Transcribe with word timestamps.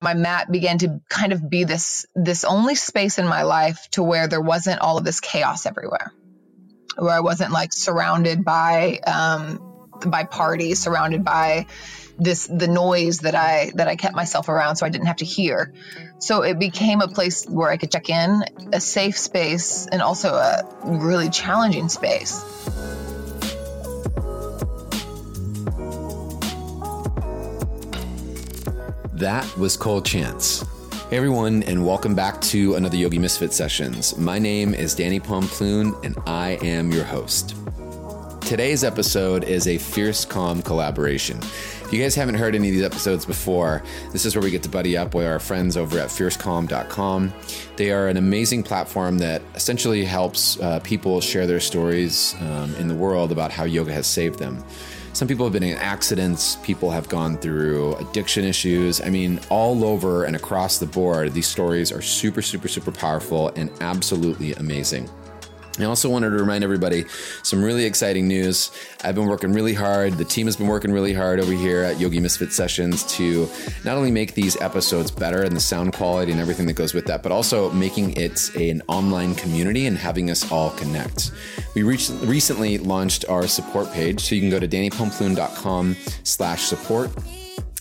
my 0.00 0.14
mat 0.14 0.50
began 0.50 0.78
to 0.78 1.00
kind 1.08 1.32
of 1.32 1.48
be 1.48 1.64
this 1.64 2.06
this 2.14 2.44
only 2.44 2.74
space 2.74 3.18
in 3.18 3.26
my 3.26 3.42
life 3.42 3.88
to 3.92 4.02
where 4.02 4.28
there 4.28 4.40
wasn't 4.40 4.80
all 4.80 4.98
of 4.98 5.04
this 5.04 5.20
chaos 5.20 5.66
everywhere. 5.66 6.12
Where 6.96 7.14
i 7.14 7.20
wasn't 7.20 7.52
like 7.52 7.72
surrounded 7.72 8.44
by 8.44 8.98
um 8.98 9.60
by 10.06 10.24
parties 10.24 10.80
surrounded 10.80 11.24
by 11.24 11.66
this 12.18 12.46
the 12.46 12.68
noise 12.68 13.20
that 13.20 13.34
i 13.34 13.72
that 13.74 13.88
i 13.88 13.96
kept 13.96 14.14
myself 14.14 14.48
around 14.48 14.76
so 14.76 14.86
i 14.86 14.88
didn't 14.88 15.06
have 15.06 15.16
to 15.16 15.24
hear. 15.24 15.72
So 16.20 16.42
it 16.42 16.58
became 16.58 17.00
a 17.00 17.08
place 17.08 17.44
where 17.46 17.70
i 17.70 17.76
could 17.76 17.90
check 17.90 18.08
in 18.08 18.44
a 18.72 18.80
safe 18.80 19.18
space 19.18 19.86
and 19.90 20.02
also 20.02 20.34
a 20.34 20.62
really 20.84 21.30
challenging 21.30 21.88
space 21.88 22.42
That 29.18 29.58
was 29.58 29.76
Cole 29.76 30.00
Chance. 30.00 30.64
Hey 31.10 31.16
everyone, 31.16 31.64
and 31.64 31.84
welcome 31.84 32.14
back 32.14 32.40
to 32.42 32.76
another 32.76 32.96
Yogi 32.96 33.18
Misfit 33.18 33.52
Sessions. 33.52 34.16
My 34.16 34.38
name 34.38 34.74
is 34.74 34.94
Danny 34.94 35.18
Pomploon, 35.18 35.92
and 36.04 36.16
I 36.24 36.50
am 36.62 36.92
your 36.92 37.02
host. 37.02 37.56
Today's 38.42 38.84
episode 38.84 39.42
is 39.42 39.66
a 39.66 39.76
Fierce 39.76 40.24
Calm 40.24 40.62
collaboration. 40.62 41.38
If 41.38 41.92
you 41.92 42.00
guys 42.00 42.14
haven't 42.14 42.36
heard 42.36 42.54
any 42.54 42.68
of 42.68 42.74
these 42.74 42.84
episodes 42.84 43.26
before, 43.26 43.82
this 44.12 44.24
is 44.24 44.36
where 44.36 44.42
we 44.44 44.52
get 44.52 44.62
to 44.62 44.68
buddy 44.68 44.96
up 44.96 45.16
with 45.16 45.26
our 45.26 45.40
friends 45.40 45.76
over 45.76 45.98
at 45.98 46.10
fiercecalm.com. 46.10 47.32
They 47.74 47.90
are 47.90 48.06
an 48.06 48.18
amazing 48.18 48.62
platform 48.62 49.18
that 49.18 49.42
essentially 49.56 50.04
helps 50.04 50.60
uh, 50.60 50.78
people 50.84 51.20
share 51.20 51.48
their 51.48 51.58
stories 51.58 52.36
um, 52.40 52.72
in 52.76 52.86
the 52.86 52.94
world 52.94 53.32
about 53.32 53.50
how 53.50 53.64
yoga 53.64 53.92
has 53.92 54.06
saved 54.06 54.38
them. 54.38 54.62
Some 55.18 55.26
people 55.26 55.44
have 55.46 55.52
been 55.52 55.64
in 55.64 55.76
accidents, 55.78 56.58
people 56.62 56.92
have 56.92 57.08
gone 57.08 57.38
through 57.38 57.96
addiction 57.96 58.44
issues. 58.44 59.00
I 59.00 59.08
mean, 59.08 59.40
all 59.50 59.84
over 59.84 60.26
and 60.26 60.36
across 60.36 60.78
the 60.78 60.86
board, 60.86 61.34
these 61.34 61.48
stories 61.48 61.90
are 61.90 62.00
super, 62.00 62.40
super, 62.40 62.68
super 62.68 62.92
powerful 62.92 63.48
and 63.56 63.68
absolutely 63.80 64.52
amazing. 64.52 65.10
I 65.78 65.84
also 65.84 66.10
wanted 66.10 66.30
to 66.30 66.36
remind 66.36 66.64
everybody 66.64 67.04
some 67.42 67.62
really 67.62 67.84
exciting 67.84 68.26
news. 68.26 68.70
I've 69.04 69.14
been 69.14 69.26
working 69.26 69.52
really 69.52 69.74
hard. 69.74 70.14
The 70.14 70.24
team 70.24 70.46
has 70.46 70.56
been 70.56 70.66
working 70.66 70.92
really 70.92 71.12
hard 71.12 71.40
over 71.40 71.52
here 71.52 71.82
at 71.82 72.00
Yogi 72.00 72.20
Misfit 72.20 72.52
Sessions 72.52 73.04
to 73.16 73.48
not 73.84 73.96
only 73.96 74.10
make 74.10 74.34
these 74.34 74.60
episodes 74.60 75.10
better 75.10 75.42
and 75.42 75.54
the 75.54 75.60
sound 75.60 75.92
quality 75.92 76.32
and 76.32 76.40
everything 76.40 76.66
that 76.66 76.74
goes 76.74 76.94
with 76.94 77.06
that, 77.06 77.22
but 77.22 77.32
also 77.32 77.70
making 77.70 78.16
it 78.16 78.54
an 78.56 78.82
online 78.88 79.34
community 79.34 79.86
and 79.86 79.96
having 79.96 80.30
us 80.30 80.50
all 80.50 80.70
connect. 80.70 81.30
We 81.74 81.82
recently 81.82 82.78
launched 82.78 83.24
our 83.28 83.46
support 83.46 83.92
page, 83.92 84.20
so 84.20 84.34
you 84.34 84.40
can 84.40 84.50
go 84.50 84.58
to 84.58 84.68
dannypomploon.com 84.68 85.96
slash 86.24 86.62
support 86.62 87.10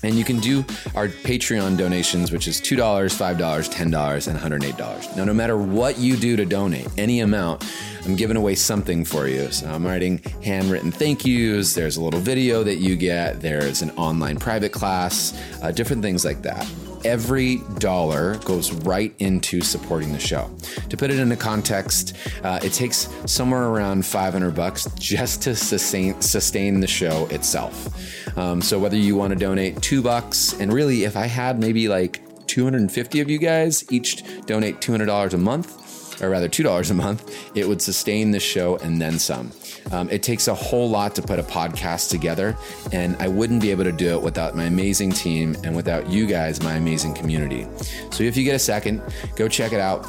and 0.04 0.16
you 0.16 0.24
can 0.24 0.40
do 0.40 0.60
our 0.96 1.08
Patreon 1.08 1.78
donations, 1.78 2.32
which 2.32 2.48
is 2.48 2.62
$2, 2.62 2.78
$5, 2.78 3.38
$10, 3.38 4.28
and 4.28 4.40
$108. 4.40 5.18
Now, 5.18 5.24
no 5.24 5.34
matter 5.34 5.58
what 5.58 5.98
you 5.98 6.16
do 6.16 6.36
to 6.36 6.46
donate, 6.46 6.88
any 6.98 7.22
amount, 7.22 7.66
I'm 8.06 8.16
giving 8.16 8.38
away 8.38 8.56
something 8.56 9.04
for 9.04 9.28
you. 9.28 9.52
So 9.52 9.70
I'm 9.70 9.86
writing 9.86 10.20
handwritten 10.44 10.92
thank 10.92 11.26
yous. 11.26 11.74
There's 11.74 11.98
a 11.98 12.02
little 12.02 12.20
video 12.20 12.64
that 12.64 12.76
you 12.76 12.96
get. 12.96 13.42
There's 13.42 13.82
an 13.82 13.92
online 13.92 14.38
private 14.38 14.72
class, 14.72 15.40
uh, 15.62 15.72
different 15.72 16.02
things 16.02 16.24
like 16.24 16.42
that 16.44 16.68
every 17.06 17.58
dollar 17.80 18.38
goes 18.40 18.72
right 18.72 19.14
into 19.20 19.62
supporting 19.62 20.12
the 20.12 20.20
show. 20.20 20.50
To 20.90 20.98
put 20.98 21.12
it 21.12 21.20
into 21.20 21.36
context, 21.36 22.16
uh, 22.44 22.60
it 22.64 22.74
takes 22.74 23.10
somewhere 23.26 23.64
around 23.64 24.06
500 24.06 24.56
bucks 24.56 24.88
just 24.96 25.42
to 25.44 25.56
sustain 25.56 26.20
sustain 26.22 26.80
the 26.80 26.88
show 26.88 27.26
itself. 27.28 28.38
Um, 28.38 28.62
so 28.62 28.80
whether 28.80 28.98
you 28.98 29.16
want 29.16 29.34
to 29.34 29.40
donate 29.40 29.82
two 29.82 30.02
bucks, 30.02 30.54
and 30.60 30.72
really, 30.72 31.04
if 31.04 31.16
I 31.16 31.26
had 31.26 31.60
maybe 31.60 31.88
like 31.88 32.22
250 32.48 33.20
of 33.20 33.30
you 33.30 33.38
guys 33.38 33.84
each 33.92 34.24
donate 34.46 34.80
$200 34.80 35.34
a 35.34 35.38
month 35.38 35.87
or 36.22 36.30
rather 36.30 36.50
$2 36.50 36.92
a 36.92 36.94
month, 36.94 37.52
it 37.56 37.68
would 37.68 37.82
sustain 37.82 38.32
the 38.32 38.40
show 38.40 38.78
and 38.78 39.02
then 39.02 39.20
some. 39.20 39.52
Um, 39.92 40.10
it 40.10 40.24
takes 40.24 40.48
a 40.48 40.56
whole 40.56 40.90
lot 40.90 41.16
to 41.16 41.22
put 41.22 41.40
a 41.40 41.44
podcast 41.44 42.10
together, 42.10 42.58
and 42.92 43.16
I 43.18 43.28
wouldn't 43.28 43.62
be 43.62 43.72
able 43.72 43.84
to 43.86 43.92
do 43.92 44.16
it 44.16 44.22
without 44.22 44.56
my 44.56 44.64
amazing 44.66 45.12
team 45.12 45.56
and 45.64 45.76
without 45.76 46.10
you 46.10 46.26
guys, 46.26 46.62
my 46.64 46.74
amazing 46.74 47.14
community. 47.14 47.68
So 48.12 48.24
if 48.24 48.36
you 48.38 48.44
get 48.44 48.56
a 48.56 48.60
second, 48.60 49.02
go 49.36 49.48
check 49.48 49.74
it 49.74 49.80
out 49.80 50.04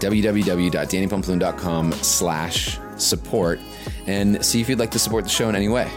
www.dannypomploon.com 0.00 1.92
slash 1.92 2.78
support 2.96 3.60
and 4.06 4.44
see 4.44 4.60
if 4.60 4.68
you'd 4.68 4.78
like 4.78 4.90
to 4.92 4.98
support 4.98 5.24
the 5.24 5.30
show 5.30 5.48
in 5.48 5.56
any 5.56 5.68
way. 5.68 5.90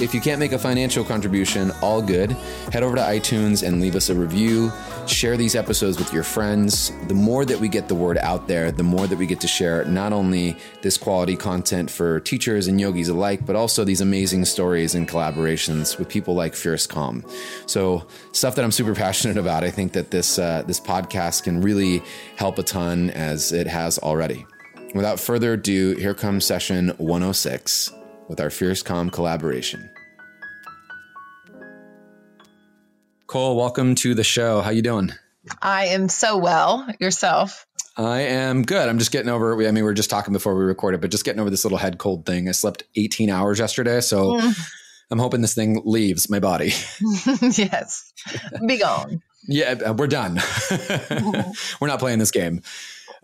If 0.00 0.12
you 0.12 0.20
can't 0.20 0.40
make 0.40 0.50
a 0.52 0.58
financial 0.58 1.04
contribution, 1.04 1.70
all 1.80 2.02
good. 2.02 2.32
Head 2.72 2.82
over 2.82 2.96
to 2.96 3.02
iTunes 3.02 3.66
and 3.66 3.80
leave 3.80 3.94
us 3.94 4.08
a 4.10 4.14
review. 4.14 4.72
Share 5.06 5.36
these 5.36 5.54
episodes 5.54 5.98
with 5.98 6.12
your 6.14 6.22
friends. 6.22 6.90
The 7.08 7.14
more 7.14 7.44
that 7.44 7.60
we 7.60 7.68
get 7.68 7.88
the 7.88 7.94
word 7.94 8.16
out 8.18 8.48
there, 8.48 8.72
the 8.72 8.82
more 8.82 9.06
that 9.06 9.18
we 9.18 9.26
get 9.26 9.40
to 9.42 9.46
share 9.46 9.84
not 9.84 10.12
only 10.12 10.56
this 10.80 10.96
quality 10.96 11.36
content 11.36 11.90
for 11.90 12.20
teachers 12.20 12.68
and 12.68 12.80
yogis 12.80 13.08
alike, 13.08 13.44
but 13.44 13.54
also 13.54 13.84
these 13.84 14.00
amazing 14.00 14.46
stories 14.46 14.94
and 14.94 15.06
collaborations 15.06 15.98
with 15.98 16.08
people 16.08 16.34
like 16.34 16.54
Fierce 16.54 16.86
Calm. 16.86 17.22
So 17.66 18.06
stuff 18.32 18.54
that 18.54 18.64
I'm 18.64 18.72
super 18.72 18.94
passionate 19.04 19.36
about. 19.36 19.62
I 19.62 19.70
think 19.70 19.92
that 19.92 20.10
this 20.10 20.38
uh, 20.38 20.62
this 20.66 20.80
podcast 20.80 21.42
can 21.42 21.60
really 21.60 22.02
help 22.36 22.58
a 22.58 22.62
ton 22.62 23.10
as 23.10 23.52
it 23.52 23.66
has 23.66 23.98
already. 23.98 24.46
Without 24.94 25.20
further 25.20 25.52
ado, 25.52 25.96
here 25.96 26.14
comes 26.14 26.46
session 26.46 26.88
106 26.98 27.92
with 28.28 28.40
our 28.40 28.50
Fierce 28.50 28.82
Calm 28.82 29.10
collaboration. 29.10 29.90
Cole, 33.34 33.56
welcome 33.56 33.96
to 33.96 34.14
the 34.14 34.22
show. 34.22 34.60
How 34.60 34.70
you 34.70 34.80
doing? 34.80 35.10
I 35.60 35.86
am 35.86 36.08
so 36.08 36.36
well. 36.36 36.86
Yourself? 37.00 37.66
I 37.96 38.20
am 38.20 38.62
good. 38.62 38.88
I'm 38.88 39.00
just 39.00 39.10
getting 39.10 39.28
over. 39.28 39.54
I 39.54 39.72
mean, 39.72 39.74
we 39.74 39.82
were 39.82 39.92
just 39.92 40.08
talking 40.08 40.32
before 40.32 40.54
we 40.54 40.62
recorded, 40.62 41.00
but 41.00 41.10
just 41.10 41.24
getting 41.24 41.40
over 41.40 41.50
this 41.50 41.64
little 41.64 41.78
head 41.78 41.98
cold 41.98 42.26
thing. 42.26 42.48
I 42.48 42.52
slept 42.52 42.84
18 42.94 43.30
hours 43.30 43.58
yesterday, 43.58 44.00
so 44.02 44.34
mm. 44.34 44.70
I'm 45.10 45.18
hoping 45.18 45.40
this 45.40 45.52
thing 45.52 45.82
leaves 45.84 46.30
my 46.30 46.38
body. 46.38 46.66
yes, 47.40 48.12
be 48.68 48.78
gone. 48.78 49.20
yeah, 49.48 49.74
uh, 49.84 49.94
we're 49.94 50.06
done. 50.06 50.40
we're 51.80 51.88
not 51.88 51.98
playing 51.98 52.20
this 52.20 52.30
game. 52.30 52.62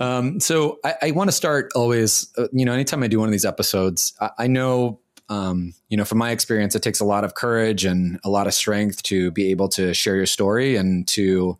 Um, 0.00 0.40
so 0.40 0.80
I, 0.84 0.94
I 1.02 1.10
want 1.12 1.28
to 1.28 1.32
start 1.32 1.70
always, 1.76 2.32
uh, 2.36 2.48
you 2.52 2.64
know, 2.64 2.72
anytime 2.72 3.04
I 3.04 3.06
do 3.06 3.20
one 3.20 3.28
of 3.28 3.32
these 3.32 3.44
episodes, 3.44 4.14
I, 4.20 4.30
I 4.38 4.46
know, 4.48 4.98
um, 5.30 5.74
you 5.88 5.96
know, 5.96 6.04
from 6.04 6.18
my 6.18 6.32
experience, 6.32 6.74
it 6.74 6.82
takes 6.82 7.00
a 7.00 7.04
lot 7.04 7.24
of 7.24 7.34
courage 7.34 7.84
and 7.84 8.18
a 8.24 8.28
lot 8.28 8.48
of 8.48 8.52
strength 8.52 9.02
to 9.04 9.30
be 9.30 9.50
able 9.52 9.68
to 9.68 9.94
share 9.94 10.16
your 10.16 10.26
story 10.26 10.74
and 10.74 11.06
to 11.08 11.56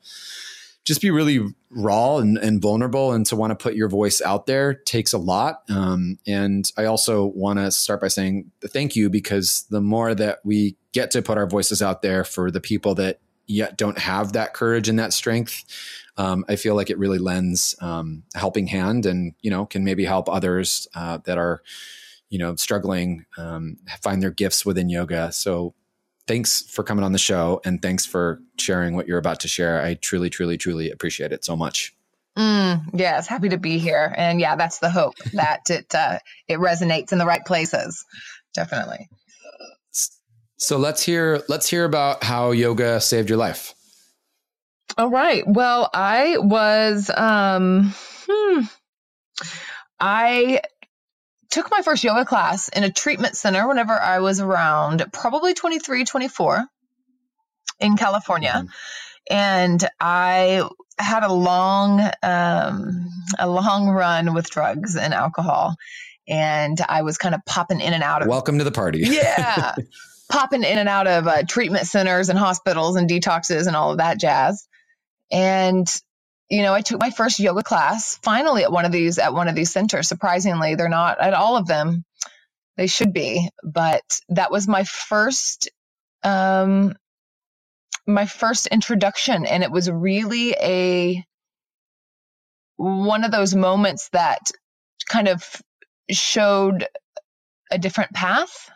just 0.85 1.01
be 1.01 1.11
really 1.11 1.41
raw 1.71 2.17
and, 2.17 2.37
and 2.37 2.61
vulnerable 2.61 3.13
and 3.13 3.25
to 3.27 3.37
want 3.37 3.53
to 3.53 3.55
put 3.55 3.77
your 3.77 3.89
voice 3.89 4.21
out 4.21 4.47
there 4.47 4.75
takes 4.75 5.13
a 5.13 5.19
lot. 5.19 5.63
Um, 5.71 6.19
and 6.27 6.71
I 6.77 6.87
also 6.87 7.27
want 7.27 7.61
to 7.61 7.71
start 7.71 8.01
by 8.01 8.09
saying 8.09 8.51
thank 8.61 8.97
you 8.97 9.09
because 9.09 9.67
the 9.71 9.81
more 9.81 10.17
that 10.17 10.41
we 10.45 10.77
get 10.91 11.13
to 11.13 11.23
put 11.23 11.39
our 11.39 11.47
voices 11.47 11.81
out 11.81 12.03
there 12.03 12.25
for 12.25 12.51
the 12.51 12.61
people 12.61 12.97
that 12.97 13.21
yet 13.47 13.79
don't 13.79 13.99
have 13.99 14.33
that 14.33 14.53
courage 14.53 14.89
and 14.89 14.99
that 14.99 15.13
strength, 15.13 15.65
um, 16.17 16.45
I 16.49 16.57
feel 16.57 16.75
like 16.75 16.91
it 16.91 16.99
really 16.99 17.19
lends 17.19 17.77
um, 17.81 18.25
a 18.35 18.39
helping 18.41 18.67
hand 18.67 19.07
and, 19.07 19.35
you 19.43 19.51
know, 19.51 19.67
can 19.67 19.85
maybe 19.85 20.05
help 20.05 20.29
others 20.29 20.89
uh, 20.95 21.19
that 21.25 21.39
are, 21.39 21.63
you 22.31 22.39
know, 22.39 22.57
struggling 22.57 23.27
um, 23.37 23.77
find 24.01 24.23
their 24.23 24.31
gifts 24.31 24.65
within 24.65 24.89
yoga. 24.89 25.31
So 25.33 25.75
thanks 26.27 26.63
for 26.63 26.83
coming 26.83 27.05
on 27.05 27.13
the 27.13 27.19
show 27.19 27.61
and 27.65 27.83
thanks 27.83 28.07
for 28.07 28.41
sharing 28.59 28.95
what 28.95 29.07
you're 29.07 29.19
about 29.19 29.41
to 29.41 29.49
share. 29.49 29.83
I 29.83 29.95
truly, 29.95 30.31
truly, 30.31 30.57
truly 30.57 30.91
appreciate 30.91 31.33
it 31.33 31.45
so 31.45 31.57
much. 31.57 31.95
Mm, 32.39 32.83
yes, 32.95 33.27
happy 33.27 33.49
to 33.49 33.59
be 33.59 33.79
here. 33.79 34.15
And 34.17 34.41
yeah, 34.41 34.57
that's 34.57 34.79
the 34.79 34.91
hope 34.91 35.17
that 35.35 35.69
it 35.69 35.95
uh, 35.95 36.21
it 36.49 36.59
resonates 36.59 37.13
in 37.13 37.19
the 37.19 37.27
right 37.27 37.45
places. 37.45 38.05
Definitely. 38.55 39.09
So 40.57 40.77
let's 40.77 41.03
hear 41.03 41.43
let's 41.49 41.69
hear 41.69 41.85
about 41.85 42.23
how 42.23 42.53
yoga 42.53 43.01
saved 43.01 43.29
your 43.29 43.39
life. 43.39 43.75
All 44.99 45.09
right. 45.09 45.45
Well, 45.47 45.89
I 45.95 46.37
was, 46.39 47.11
um, 47.11 47.95
hmm, 48.27 48.61
I 49.99 50.61
took 51.51 51.71
my 51.71 51.83
first 51.83 52.05
yoga 52.05 52.25
class 52.25 52.69
in 52.69 52.85
a 52.85 52.93
treatment 52.93 53.37
center 53.37 53.67
whenever 53.67 53.93
I 53.93 54.21
was 54.21 54.41
around 54.41 55.05
probably 55.13 55.53
23, 55.55 56.05
24 56.05 56.65
in 57.81 57.97
California. 57.97 58.53
Mm-hmm. 58.55 58.67
And 59.31 59.89
I 60.01 60.69
had 60.99 61.23
a 61.23 61.33
long, 61.33 62.01
um, 62.23 63.09
a 63.39 63.49
long 63.49 63.89
run 63.89 64.35
with 64.35 64.51
drugs 64.51 64.97
and 64.97 65.13
alcohol. 65.13 65.77
And 66.29 66.79
I 66.89 67.03
was 67.03 67.19
kind 67.19 67.35
of 67.35 67.45
popping 67.45 67.81
in 67.81 67.93
and 67.93 68.03
out 68.03 68.23
of. 68.23 68.29
Welcome 68.29 68.59
to 68.59 68.65
the 68.65 68.73
party. 68.73 69.01
yeah. 69.05 69.75
popping 70.29 70.63
in 70.63 70.79
and 70.79 70.89
out 70.89 71.07
of 71.07 71.27
uh, 71.27 71.43
treatment 71.43 71.87
centers 71.87 72.29
and 72.29 72.39
hospitals 72.39 72.97
and 72.97 73.11
detoxes 73.11 73.67
and 73.67 73.75
all 73.75 73.91
of 73.93 73.99
that 73.99 74.21
jazz. 74.21 74.67
And 75.33 75.89
you 76.51 76.63
know, 76.63 76.75
I 76.75 76.81
took 76.81 77.01
my 77.01 77.11
first 77.11 77.39
yoga 77.39 77.63
class 77.63 78.19
finally 78.23 78.65
at 78.65 78.73
one 78.73 78.85
of 78.85 78.93
these 78.93 79.19
at 79.19 79.33
one 79.33 79.49
of 79.49 79.55
these 79.55 79.71
centers. 79.71 80.09
Surprisingly, 80.09 80.75
they're 80.75 80.89
not 80.89 81.21
at 81.21 81.33
all 81.33 81.57
of 81.57 81.67
them. 81.67 82.05
They 82.77 82.89
should 82.89 83.13
be, 83.13 83.49
but 83.63 84.03
that 84.31 84.51
was 84.51 84.67
my 84.67 84.85
first 84.85 85.71
um 86.23 86.95
my 88.07 88.27
first 88.27 88.67
introduction 88.67 89.47
and 89.47 89.63
it 89.63 89.71
was 89.71 89.91
really 89.91 90.55
a 90.61 91.25
one 92.77 93.25
of 93.25 93.31
those 93.31 93.55
moments 93.55 94.09
that 94.11 94.51
kind 95.09 95.29
of 95.29 95.45
showed 96.11 96.87
a 97.71 97.79
different 97.79 98.13
path 98.13 98.71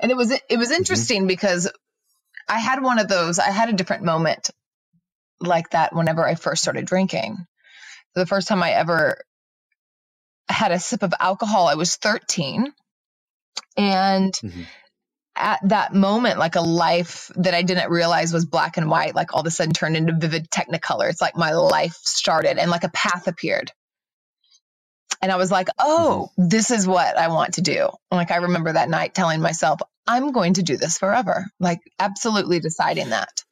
and 0.00 0.10
it 0.10 0.16
was 0.16 0.30
it 0.30 0.56
was 0.56 0.68
mm-hmm. 0.68 0.76
interesting 0.76 1.20
mm-hmm. 1.22 1.28
because 1.28 1.70
i 2.48 2.58
had 2.58 2.82
one 2.82 2.98
of 2.98 3.08
those 3.08 3.38
i 3.38 3.50
had 3.50 3.68
a 3.68 3.74
different 3.74 4.04
moment 4.04 4.50
like 5.42 5.70
that 5.70 5.94
whenever 5.94 6.26
i 6.26 6.34
first 6.34 6.62
started 6.62 6.86
drinking 6.86 7.36
the 8.14 8.26
first 8.26 8.48
time 8.48 8.62
i 8.62 8.72
ever 8.72 9.20
had 10.48 10.72
a 10.72 10.78
sip 10.78 11.02
of 11.02 11.14
alcohol 11.20 11.66
i 11.66 11.74
was 11.74 11.96
13 11.96 12.72
and 13.76 14.32
mm-hmm 14.34 14.62
at 15.34 15.60
that 15.64 15.94
moment, 15.94 16.38
like 16.38 16.56
a 16.56 16.60
life 16.60 17.30
that 17.36 17.54
I 17.54 17.62
didn't 17.62 17.90
realize 17.90 18.32
was 18.32 18.44
black 18.44 18.76
and 18.76 18.90
white, 18.90 19.14
like 19.14 19.32
all 19.32 19.40
of 19.40 19.46
a 19.46 19.50
sudden 19.50 19.72
turned 19.72 19.96
into 19.96 20.12
vivid 20.12 20.50
technicolor. 20.50 21.08
It's 21.08 21.20
like 21.20 21.36
my 21.36 21.52
life 21.52 21.94
started 22.02 22.58
and 22.58 22.70
like 22.70 22.84
a 22.84 22.90
path 22.90 23.26
appeared. 23.26 23.72
And 25.22 25.30
I 25.30 25.36
was 25.36 25.50
like, 25.50 25.68
oh, 25.78 26.30
mm-hmm. 26.30 26.48
this 26.48 26.70
is 26.70 26.86
what 26.86 27.16
I 27.16 27.28
want 27.28 27.54
to 27.54 27.62
do. 27.62 27.88
And 28.10 28.18
like 28.18 28.30
I 28.30 28.36
remember 28.36 28.72
that 28.72 28.90
night 28.90 29.14
telling 29.14 29.40
myself, 29.40 29.80
I'm 30.06 30.32
going 30.32 30.54
to 30.54 30.62
do 30.62 30.76
this 30.76 30.98
forever. 30.98 31.46
Like 31.60 31.80
absolutely 31.98 32.60
deciding 32.60 33.10
that. 33.10 33.44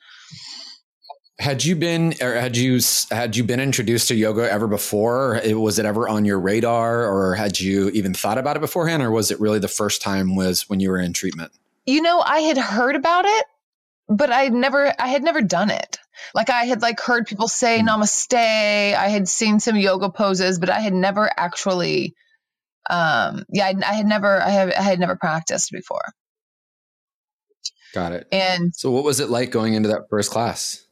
Had 1.40 1.64
you 1.64 1.74
been 1.74 2.14
or 2.20 2.34
had 2.34 2.56
you 2.56 2.78
had 3.10 3.34
you 3.34 3.42
been 3.42 3.60
introduced 3.60 4.08
to 4.08 4.14
yoga 4.14 4.50
ever 4.50 4.68
before? 4.68 5.40
Was 5.44 5.78
it 5.78 5.86
ever 5.86 6.08
on 6.08 6.24
your 6.24 6.38
radar 6.38 7.04
or 7.04 7.34
had 7.34 7.58
you 7.58 7.88
even 7.90 8.14
thought 8.14 8.38
about 8.38 8.56
it 8.56 8.60
beforehand 8.60 9.02
or 9.02 9.10
was 9.10 9.30
it 9.30 9.40
really 9.40 9.58
the 9.58 9.66
first 9.66 10.02
time 10.02 10.36
was 10.36 10.68
when 10.68 10.80
you 10.80 10.90
were 10.90 10.98
in 10.98 11.12
treatment? 11.12 11.50
you 11.90 12.02
know, 12.02 12.20
I 12.20 12.40
had 12.40 12.58
heard 12.58 12.96
about 12.96 13.24
it, 13.24 13.44
but 14.08 14.30
I 14.30 14.44
had 14.44 14.52
never, 14.52 14.92
I 14.98 15.08
had 15.08 15.22
never 15.22 15.40
done 15.40 15.70
it. 15.70 15.98
Like 16.34 16.50
I 16.50 16.64
had 16.64 16.82
like 16.82 17.00
heard 17.00 17.26
people 17.26 17.48
say 17.48 17.80
mm. 17.80 17.88
namaste. 17.88 18.34
I 18.34 19.08
had 19.08 19.28
seen 19.28 19.60
some 19.60 19.76
yoga 19.76 20.10
poses, 20.10 20.58
but 20.58 20.70
I 20.70 20.80
had 20.80 20.94
never 20.94 21.30
actually, 21.36 22.14
um, 22.88 23.44
yeah, 23.50 23.66
I, 23.66 23.74
I 23.86 23.94
had 23.94 24.06
never, 24.06 24.40
I 24.40 24.50
had, 24.50 24.72
I 24.72 24.82
had 24.82 25.00
never 25.00 25.16
practiced 25.16 25.70
before. 25.72 26.04
Got 27.94 28.12
it. 28.12 28.28
And 28.30 28.74
so 28.74 28.90
what 28.90 29.04
was 29.04 29.18
it 29.18 29.30
like 29.30 29.50
going 29.50 29.74
into 29.74 29.88
that 29.88 30.08
first 30.10 30.30
class? 30.30 30.86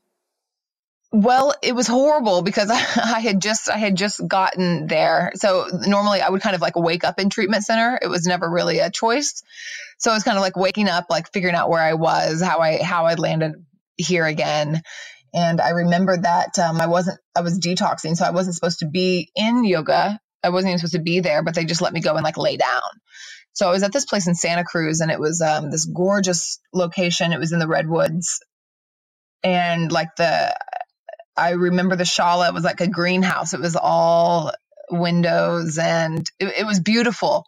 Well, 1.11 1.55
it 1.63 1.75
was 1.75 1.87
horrible 1.87 2.43
because 2.43 2.71
I 2.71 3.21
had 3.21 3.41
just 3.41 3.71
I 3.71 3.79
had 3.79 3.97
just 3.97 4.27
gotten 4.27 4.87
there. 4.87 5.33
So 5.37 5.67
normally 5.73 6.21
I 6.21 6.29
would 6.29 6.43
kind 6.43 6.55
of 6.55 6.61
like 6.61 6.77
wake 6.77 7.05
up 7.05 7.19
in 7.19 7.31
treatment 7.31 7.65
center. 7.65 7.99
It 8.01 8.09
was 8.09 8.27
never 8.27 8.49
really 8.49 8.79
a 8.81 8.91
choice. 8.91 9.43
So 9.99 10.11
it 10.11 10.15
was 10.15 10.23
kind 10.23 10.37
of 10.37 10.43
like 10.43 10.57
waking 10.57 10.89
up, 10.89 11.07
like 11.09 11.33
figuring 11.33 11.55
out 11.55 11.71
where 11.71 11.83
I 11.83 11.95
was, 11.95 12.43
how 12.43 12.59
I 12.59 12.83
how 12.83 13.07
I 13.07 13.15
landed 13.15 13.55
here 13.97 14.27
again. 14.27 14.83
And 15.35 15.61
I 15.61 15.71
remembered 15.71 16.23
that 16.25 16.59
um, 16.59 16.81
I 16.81 16.87
wasn't 16.87 17.19
I 17.35 17.41
was 17.41 17.59
detoxing, 17.59 18.17
so 18.17 18.25
I 18.25 18.31
wasn't 18.31 18.55
supposed 18.55 18.81
to 18.81 18.89
be 18.89 19.31
in 19.35 19.65
yoga. 19.65 20.21
I 20.43 20.51
wasn't 20.51 20.71
even 20.71 20.79
supposed 20.79 20.95
to 20.95 21.01
be 21.01 21.21
there, 21.21 21.43
but 21.43 21.55
they 21.55 21.65
just 21.65 21.83
let 21.83 21.93
me 21.93 22.01
go 22.01 22.15
and 22.15 22.25
like 22.25 22.37
lay 22.39 22.57
down. 22.57 22.81
So 23.55 23.69
I 23.69 23.73
was 23.73 23.83
at 23.83 23.93
this 23.93 24.05
place 24.05 24.29
in 24.29 24.35
Santa 24.35 24.63
Cruz, 24.65 25.01
and 25.01 25.11
it 25.11 25.19
was 25.19 25.41
um, 25.43 25.71
this 25.71 25.85
gorgeous 25.85 26.61
location. 26.73 27.33
It 27.33 27.41
was 27.41 27.53
in 27.53 27.59
the 27.59 27.67
redwoods, 27.67 28.41
and 29.43 29.91
like 29.91 30.15
the 30.17 30.57
I 31.39 31.51
remember 31.51 31.97
the 31.97 32.05
shala. 32.05 32.49
It 32.49 32.55
was 32.55 32.65
like 32.65 32.81
a 32.81 32.89
greenhouse. 32.89 33.55
It 33.55 33.61
was 33.61 33.77
all 33.77 34.53
windows 34.91 35.79
and 35.79 36.29
it, 36.41 36.59
it, 36.59 36.67
was 36.67 36.81
beautiful. 36.81 37.47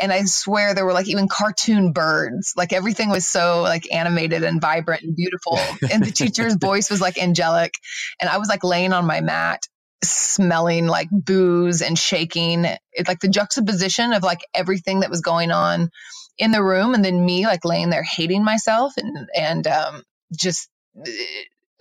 And 0.00 0.12
I 0.12 0.24
swear 0.24 0.74
there 0.74 0.84
were 0.84 0.92
like 0.92 1.08
even 1.08 1.28
cartoon 1.28 1.92
birds. 1.92 2.54
Like 2.56 2.72
everything 2.72 3.10
was 3.10 3.26
so 3.26 3.62
like 3.62 3.92
animated 3.92 4.42
and 4.42 4.60
vibrant 4.60 5.02
and 5.02 5.14
beautiful. 5.14 5.58
And 5.90 6.02
the 6.02 6.10
teacher's 6.10 6.54
voice 6.60 6.90
was 6.90 7.00
like 7.00 7.16
angelic. 7.16 7.74
And 8.20 8.28
I 8.28 8.38
was 8.38 8.48
like 8.48 8.64
laying 8.64 8.92
on 8.92 9.06
my 9.06 9.20
mat 9.20 9.68
smelling 10.02 10.88
like 10.88 11.08
booze 11.12 11.82
and 11.82 11.96
shaking. 11.96 12.66
It's 12.92 13.08
like 13.08 13.20
the 13.20 13.28
juxtaposition 13.28 14.12
of 14.12 14.24
like 14.24 14.40
everything 14.54 15.00
that 15.00 15.10
was 15.10 15.20
going 15.20 15.52
on 15.52 15.90
in 16.38 16.50
the 16.50 16.62
room 16.62 16.94
and 16.94 17.04
then 17.04 17.24
me 17.24 17.46
like 17.46 17.64
laying 17.64 17.90
there 17.90 18.02
hating 18.02 18.42
myself 18.42 18.94
and 18.96 19.28
and 19.36 19.66
um 19.66 20.02
just 20.34 20.68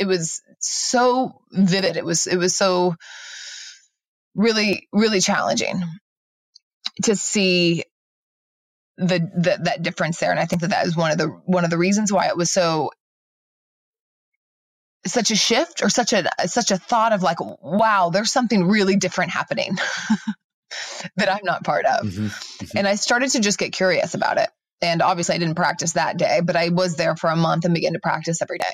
it 0.02 0.08
was 0.08 0.42
so 0.60 1.42
vivid. 1.52 1.96
It 1.96 2.04
was 2.04 2.26
it 2.26 2.38
was 2.38 2.56
so 2.56 2.96
really 4.34 4.88
really 4.92 5.22
challenging 5.22 5.84
to 7.04 7.16
see 7.16 7.84
the, 8.98 9.20
the 9.20 9.60
that 9.64 9.84
difference 9.84 10.20
there. 10.20 10.32
And 10.32 10.40
i 10.40 10.46
think 10.46 10.64
that 10.64 10.72
that 10.72 10.88
is 10.88 10.98
one 10.98 11.12
of 11.12 11.20
the 11.20 11.28
one 11.46 11.66
of 11.66 11.70
the 11.70 11.78
reasons 11.78 12.12
why 12.12 12.28
it 12.30 12.36
was 12.36 12.50
so 12.50 12.90
such 15.06 15.30
a 15.30 15.36
shift 15.36 15.84
or 15.84 15.90
such 15.90 16.14
a 16.14 16.28
such 16.48 16.72
a 16.72 16.78
thought 16.78 17.14
of 17.14 17.22
like 17.22 17.38
wow 17.40 18.10
there's 18.12 18.32
something 18.32 18.68
really 18.68 18.96
different 18.96 19.32
happening 19.32 19.76
that 21.16 21.32
i'm 21.32 21.44
not 21.44 21.64
part 21.64 21.86
of. 21.86 22.06
Mm-hmm, 22.06 22.26
mm-hmm. 22.26 22.78
and 22.78 22.88
i 22.88 22.96
started 22.96 23.30
to 23.32 23.40
just 23.40 23.60
get 23.60 23.72
curious 23.72 24.16
about 24.16 24.38
it. 24.38 24.50
And 24.82 25.04
obviously 25.04 25.36
i 25.36 25.38
didn't 25.38 25.56
practice 25.56 25.94
that 25.94 26.18
day 26.18 26.42
but 26.44 26.56
i 26.56 26.70
was 26.70 26.96
there 26.96 27.16
for 27.16 27.30
a 27.30 27.36
month 27.36 27.66
and 27.66 27.74
began 27.76 27.94
to 27.94 28.00
practice 28.00 28.42
every 28.42 28.58
day 28.58 28.74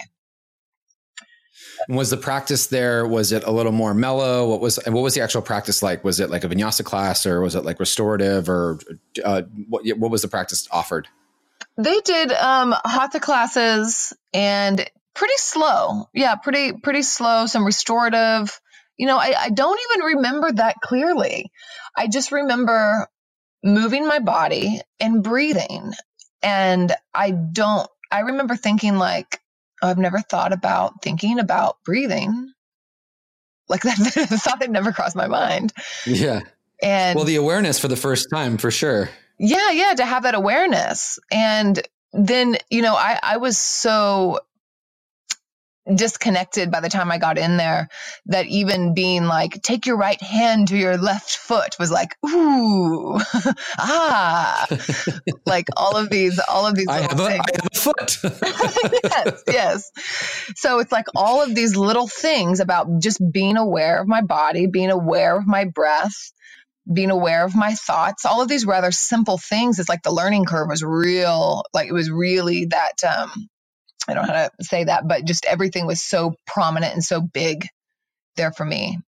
was 1.87 2.09
the 2.09 2.17
practice 2.17 2.67
there? 2.67 3.07
Was 3.07 3.31
it 3.31 3.43
a 3.43 3.51
little 3.51 3.71
more 3.71 3.93
mellow? 3.93 4.47
What 4.49 4.61
was 4.61 4.79
what 4.85 5.01
was 5.01 5.13
the 5.13 5.21
actual 5.21 5.41
practice 5.41 5.81
like? 5.83 6.03
Was 6.03 6.19
it 6.19 6.29
like 6.29 6.43
a 6.43 6.49
vinyasa 6.49 6.83
class, 6.83 7.25
or 7.25 7.41
was 7.41 7.55
it 7.55 7.65
like 7.65 7.79
restorative, 7.79 8.49
or 8.49 8.79
uh, 9.23 9.43
what? 9.69 9.85
What 9.97 10.11
was 10.11 10.21
the 10.21 10.27
practice 10.27 10.67
offered? 10.71 11.07
They 11.77 11.99
did 12.01 12.31
um, 12.31 12.73
hatha 12.85 13.19
classes 13.19 14.13
and 14.33 14.89
pretty 15.13 15.37
slow. 15.37 16.09
Yeah, 16.13 16.35
pretty 16.35 16.73
pretty 16.73 17.03
slow. 17.03 17.45
Some 17.45 17.65
restorative. 17.65 18.59
You 18.97 19.05
know, 19.05 19.17
I, 19.17 19.33
I 19.37 19.49
don't 19.49 19.79
even 19.91 20.15
remember 20.15 20.51
that 20.53 20.77
clearly. 20.81 21.51
I 21.95 22.07
just 22.07 22.31
remember 22.31 23.07
moving 23.63 24.07
my 24.07 24.19
body 24.19 24.81
and 24.99 25.23
breathing, 25.23 25.93
and 26.41 26.91
I 27.13 27.31
don't. 27.31 27.87
I 28.11 28.21
remember 28.21 28.55
thinking 28.55 28.97
like, 28.97 29.39
I've 29.81 29.97
never 29.97 30.19
thought 30.19 30.53
about 30.53 31.01
thinking 31.01 31.39
about 31.39 31.77
breathing. 31.83 32.53
Like 33.69 33.81
that 33.83 33.97
thought 34.43 34.59
that 34.59 34.69
never 34.69 34.91
crossed 34.91 35.15
my 35.15 35.27
mind. 35.27 35.73
Yeah. 36.05 36.41
And 36.81 37.15
well, 37.15 37.25
the 37.25 37.35
awareness 37.35 37.79
for 37.79 37.87
the 37.87 37.95
first 37.95 38.27
time, 38.31 38.57
for 38.57 38.71
sure. 38.71 39.09
Yeah, 39.39 39.71
yeah, 39.71 39.93
to 39.95 40.05
have 40.05 40.23
that 40.23 40.35
awareness. 40.35 41.19
And 41.31 41.81
then, 42.13 42.57
you 42.69 42.81
know, 42.81 42.95
I, 42.95 43.19
I 43.21 43.37
was 43.37 43.57
so 43.57 44.39
disconnected 45.93 46.71
by 46.71 46.79
the 46.79 46.89
time 46.89 47.11
I 47.11 47.17
got 47.17 47.37
in 47.37 47.57
there 47.57 47.87
that 48.27 48.45
even 48.47 48.93
being 48.93 49.23
like, 49.25 49.61
take 49.61 49.85
your 49.85 49.97
right 49.97 50.21
hand 50.21 50.69
to 50.69 50.77
your 50.77 50.97
left 50.97 51.37
foot 51.37 51.77
was 51.79 51.91
like, 51.91 52.15
ooh, 52.25 53.17
ah, 53.79 54.67
like 55.45 55.67
all 55.75 55.95
of 55.95 56.09
these, 56.09 56.39
all 56.49 56.65
of 56.67 56.75
these. 56.75 56.87
I 56.87 57.01
have, 57.01 57.19
a, 57.19 57.23
I 57.23 57.31
have 57.31 57.67
a 57.73 57.77
foot. 57.77 58.17
yes, 59.03 59.43
yes. 59.47 59.91
So 60.55 60.79
it's 60.79 60.91
like 60.91 61.05
all 61.15 61.41
of 61.41 61.55
these 61.55 61.75
little 61.75 62.07
things 62.07 62.59
about 62.59 62.87
just 63.01 63.21
being 63.31 63.57
aware 63.57 64.01
of 64.01 64.07
my 64.07 64.21
body, 64.21 64.67
being 64.67 64.91
aware 64.91 65.37
of 65.37 65.47
my 65.47 65.65
breath, 65.65 66.31
being 66.91 67.11
aware 67.11 67.43
of 67.43 67.55
my 67.55 67.73
thoughts, 67.73 68.25
all 68.25 68.41
of 68.41 68.47
these 68.47 68.65
rather 68.65 68.91
simple 68.91 69.37
things. 69.37 69.79
It's 69.79 69.89
like 69.89 70.03
the 70.03 70.11
learning 70.11 70.45
curve 70.45 70.67
was 70.69 70.83
real, 70.83 71.63
like 71.73 71.87
it 71.87 71.93
was 71.93 72.09
really 72.09 72.65
that, 72.65 73.03
um, 73.03 73.49
I 74.07 74.13
don't 74.13 74.27
know 74.27 74.33
how 74.33 74.47
to 74.47 74.63
say 74.63 74.85
that, 74.85 75.07
but 75.07 75.25
just 75.25 75.45
everything 75.45 75.85
was 75.85 76.03
so 76.03 76.35
prominent 76.45 76.93
and 76.93 77.03
so 77.03 77.21
big 77.21 77.67
there 78.35 78.51
for 78.51 78.65
me 78.65 78.99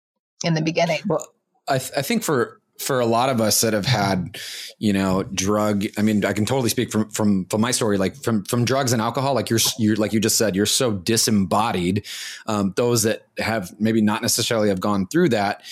in 0.44 0.54
the 0.54 0.62
beginning. 0.62 1.00
Well, 1.06 1.24
I, 1.68 1.78
th- 1.78 1.92
I 1.96 2.02
think 2.02 2.22
for 2.22 2.60
for 2.78 3.00
a 3.00 3.06
lot 3.06 3.28
of 3.28 3.40
us 3.40 3.60
that 3.60 3.72
have 3.72 3.86
had, 3.86 4.38
you 4.78 4.92
know, 4.92 5.24
drug. 5.24 5.84
I 5.96 6.02
mean, 6.02 6.24
I 6.24 6.32
can 6.32 6.46
totally 6.46 6.68
speak 6.68 6.90
from 6.90 7.10
from 7.10 7.44
from 7.46 7.60
my 7.60 7.70
story, 7.70 7.98
like 7.98 8.16
from 8.16 8.44
from 8.44 8.64
drugs 8.64 8.92
and 8.92 9.02
alcohol. 9.02 9.34
Like 9.34 9.50
you're 9.50 9.60
you're 9.78 9.96
like 9.96 10.12
you 10.12 10.20
just 10.20 10.38
said, 10.38 10.56
you're 10.56 10.66
so 10.66 10.92
disembodied. 10.92 12.06
Um, 12.46 12.72
those 12.76 13.02
that 13.02 13.26
have 13.38 13.72
maybe 13.80 14.00
not 14.00 14.22
necessarily 14.22 14.68
have 14.68 14.80
gone 14.80 15.06
through 15.06 15.30
that 15.30 15.62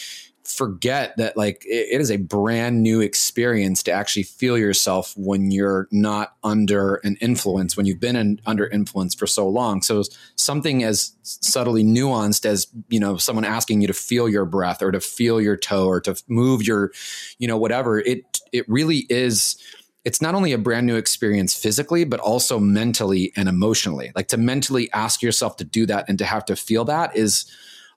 forget 0.46 1.16
that 1.16 1.36
like 1.36 1.64
it 1.66 2.00
is 2.00 2.10
a 2.10 2.16
brand 2.16 2.82
new 2.82 3.00
experience 3.00 3.82
to 3.82 3.92
actually 3.92 4.22
feel 4.22 4.56
yourself 4.56 5.12
when 5.16 5.50
you're 5.50 5.88
not 5.90 6.36
under 6.44 6.96
an 6.96 7.16
influence 7.20 7.76
when 7.76 7.86
you've 7.86 8.00
been 8.00 8.16
in, 8.16 8.40
under 8.46 8.66
influence 8.66 9.14
for 9.14 9.26
so 9.26 9.48
long. 9.48 9.82
So 9.82 10.02
something 10.36 10.82
as 10.84 11.12
subtly 11.22 11.82
nuanced 11.82 12.46
as 12.46 12.66
you 12.88 13.00
know 13.00 13.16
someone 13.16 13.44
asking 13.44 13.80
you 13.80 13.86
to 13.86 13.94
feel 13.94 14.28
your 14.28 14.44
breath 14.44 14.82
or 14.82 14.92
to 14.92 15.00
feel 15.00 15.40
your 15.40 15.56
toe 15.56 15.86
or 15.86 16.00
to 16.00 16.20
move 16.28 16.66
your 16.66 16.92
you 17.38 17.48
know 17.48 17.56
whatever 17.56 17.98
it 17.98 18.40
it 18.52 18.68
really 18.68 19.06
is 19.10 19.56
it's 20.04 20.22
not 20.22 20.36
only 20.36 20.52
a 20.52 20.58
brand 20.58 20.86
new 20.86 20.94
experience 20.94 21.52
physically 21.52 22.04
but 22.04 22.20
also 22.20 22.60
mentally 22.60 23.32
and 23.36 23.48
emotionally. 23.48 24.12
Like 24.14 24.28
to 24.28 24.36
mentally 24.36 24.90
ask 24.92 25.20
yourself 25.20 25.56
to 25.56 25.64
do 25.64 25.84
that 25.86 26.04
and 26.08 26.16
to 26.18 26.24
have 26.24 26.44
to 26.46 26.54
feel 26.54 26.84
that 26.84 27.16
is 27.16 27.50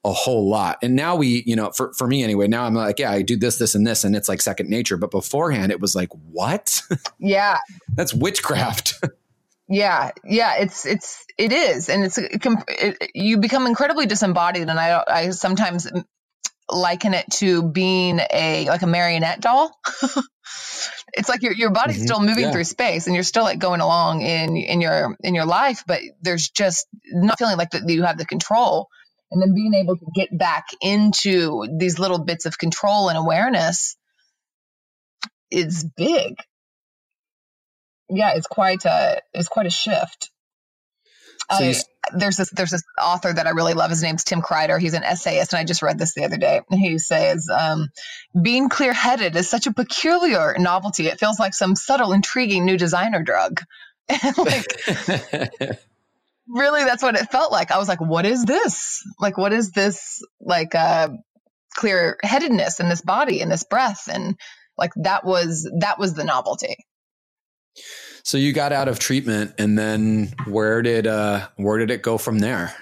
a 0.03 0.13
whole 0.13 0.49
lot. 0.49 0.77
And 0.81 0.95
now 0.95 1.15
we, 1.15 1.43
you 1.45 1.55
know, 1.55 1.71
for, 1.71 1.93
for 1.93 2.07
me 2.07 2.23
anyway, 2.23 2.47
now 2.47 2.63
I'm 2.63 2.73
like, 2.73 2.99
yeah, 2.99 3.11
I 3.11 3.21
do 3.21 3.35
this, 3.35 3.57
this, 3.57 3.75
and 3.75 3.85
this, 3.85 4.03
and 4.03 4.15
it's 4.15 4.29
like 4.29 4.41
second 4.41 4.69
nature. 4.69 4.97
But 4.97 5.11
beforehand, 5.11 5.71
it 5.71 5.79
was 5.79 5.95
like, 5.95 6.09
what? 6.31 6.81
Yeah. 7.19 7.57
That's 7.93 8.13
witchcraft. 8.13 8.93
yeah 9.69 10.09
yeah 10.25 10.55
it's 10.57 10.85
it's 10.85 11.23
it 11.37 11.53
is 11.53 11.89
and 11.89 12.03
it's 12.03 12.17
it, 12.17 13.11
you 13.13 13.37
become 13.37 13.67
incredibly 13.67 14.07
disembodied 14.07 14.67
and 14.67 14.79
i 14.79 15.03
i 15.07 15.29
sometimes 15.29 15.87
liken 16.71 17.13
it 17.13 17.25
to 17.29 17.61
being 17.61 18.19
a 18.33 18.65
like 18.67 18.81
a 18.81 18.87
marionette 18.87 19.39
doll 19.41 19.71
it's 21.13 21.29
like 21.29 21.43
your 21.43 21.53
your 21.53 21.69
body's 21.69 21.97
mm-hmm. 21.97 22.05
still 22.05 22.19
moving 22.19 22.45
yeah. 22.45 22.51
through 22.51 22.63
space 22.63 23.05
and 23.05 23.15
you're 23.15 23.23
still 23.23 23.43
like 23.43 23.59
going 23.59 23.81
along 23.81 24.21
in 24.21 24.57
in 24.57 24.81
your 24.81 25.15
in 25.21 25.35
your 25.35 25.45
life 25.45 25.83
but 25.85 26.01
there's 26.21 26.49
just 26.49 26.87
not 27.05 27.37
feeling 27.37 27.57
like 27.57 27.69
that 27.69 27.87
you 27.87 28.03
have 28.03 28.17
the 28.17 28.25
control 28.25 28.87
and 29.31 29.41
then 29.41 29.53
being 29.53 29.73
able 29.73 29.97
to 29.97 30.05
get 30.15 30.35
back 30.37 30.67
into 30.81 31.67
these 31.77 31.99
little 31.99 32.19
bits 32.19 32.45
of 32.45 32.57
control 32.57 33.09
and 33.09 33.17
awareness 33.17 33.95
is 35.51 35.83
big 35.97 36.35
yeah, 38.09 38.31
it's 38.35 38.47
quite 38.47 38.85
a 38.85 39.21
it's 39.33 39.47
quite 39.47 39.67
a 39.67 39.71
shift. 39.71 40.31
So 41.51 41.63
I, 41.63 41.73
there's 42.13 42.37
this 42.37 42.49
there's 42.51 42.71
this 42.71 42.83
author 43.01 43.31
that 43.31 43.47
I 43.47 43.51
really 43.51 43.73
love. 43.73 43.89
His 43.89 44.03
name's 44.03 44.23
Tim 44.23 44.41
Kreider. 44.41 44.79
He's 44.79 44.93
an 44.93 45.03
essayist, 45.03 45.53
and 45.53 45.59
I 45.59 45.63
just 45.63 45.81
read 45.81 45.97
this 45.97 46.13
the 46.13 46.25
other 46.25 46.37
day. 46.37 46.61
And 46.69 46.79
he 46.79 46.99
says, 46.99 47.49
um, 47.51 47.89
"Being 48.39 48.69
clear-headed 48.69 49.35
is 49.35 49.49
such 49.49 49.67
a 49.67 49.73
peculiar 49.73 50.55
novelty. 50.59 51.07
It 51.07 51.19
feels 51.19 51.39
like 51.39 51.53
some 51.53 51.75
subtle, 51.75 52.13
intriguing 52.13 52.65
new 52.65 52.77
designer 52.77 53.23
drug." 53.23 53.61
like, 54.37 54.81
really, 56.49 56.83
that's 56.83 57.03
what 57.03 57.15
it 57.15 57.31
felt 57.31 57.51
like. 57.51 57.71
I 57.71 57.77
was 57.77 57.87
like, 57.87 58.01
"What 58.01 58.25
is 58.25 58.43
this? 58.45 59.03
Like, 59.19 59.37
what 59.37 59.53
is 59.53 59.71
this? 59.71 60.23
Like, 60.41 60.75
uh, 60.75 61.09
clear-headedness 61.75 62.79
in 62.79 62.89
this 62.89 63.01
body 63.01 63.41
and 63.41 63.51
this 63.51 63.63
breath?" 63.63 64.09
And 64.11 64.35
like 64.79 64.91
that 64.95 65.25
was 65.25 65.69
that 65.79 65.99
was 65.99 66.13
the 66.13 66.23
novelty. 66.23 66.77
So 68.23 68.37
you 68.37 68.53
got 68.53 68.71
out 68.71 68.87
of 68.87 68.97
treatment 68.97 69.55
and 69.57 69.77
then 69.77 70.33
where 70.47 70.81
did 70.81 71.05
uh 71.05 71.47
where 71.57 71.77
did 71.77 71.91
it 71.91 72.01
go 72.01 72.17
from 72.17 72.39
there? 72.39 72.73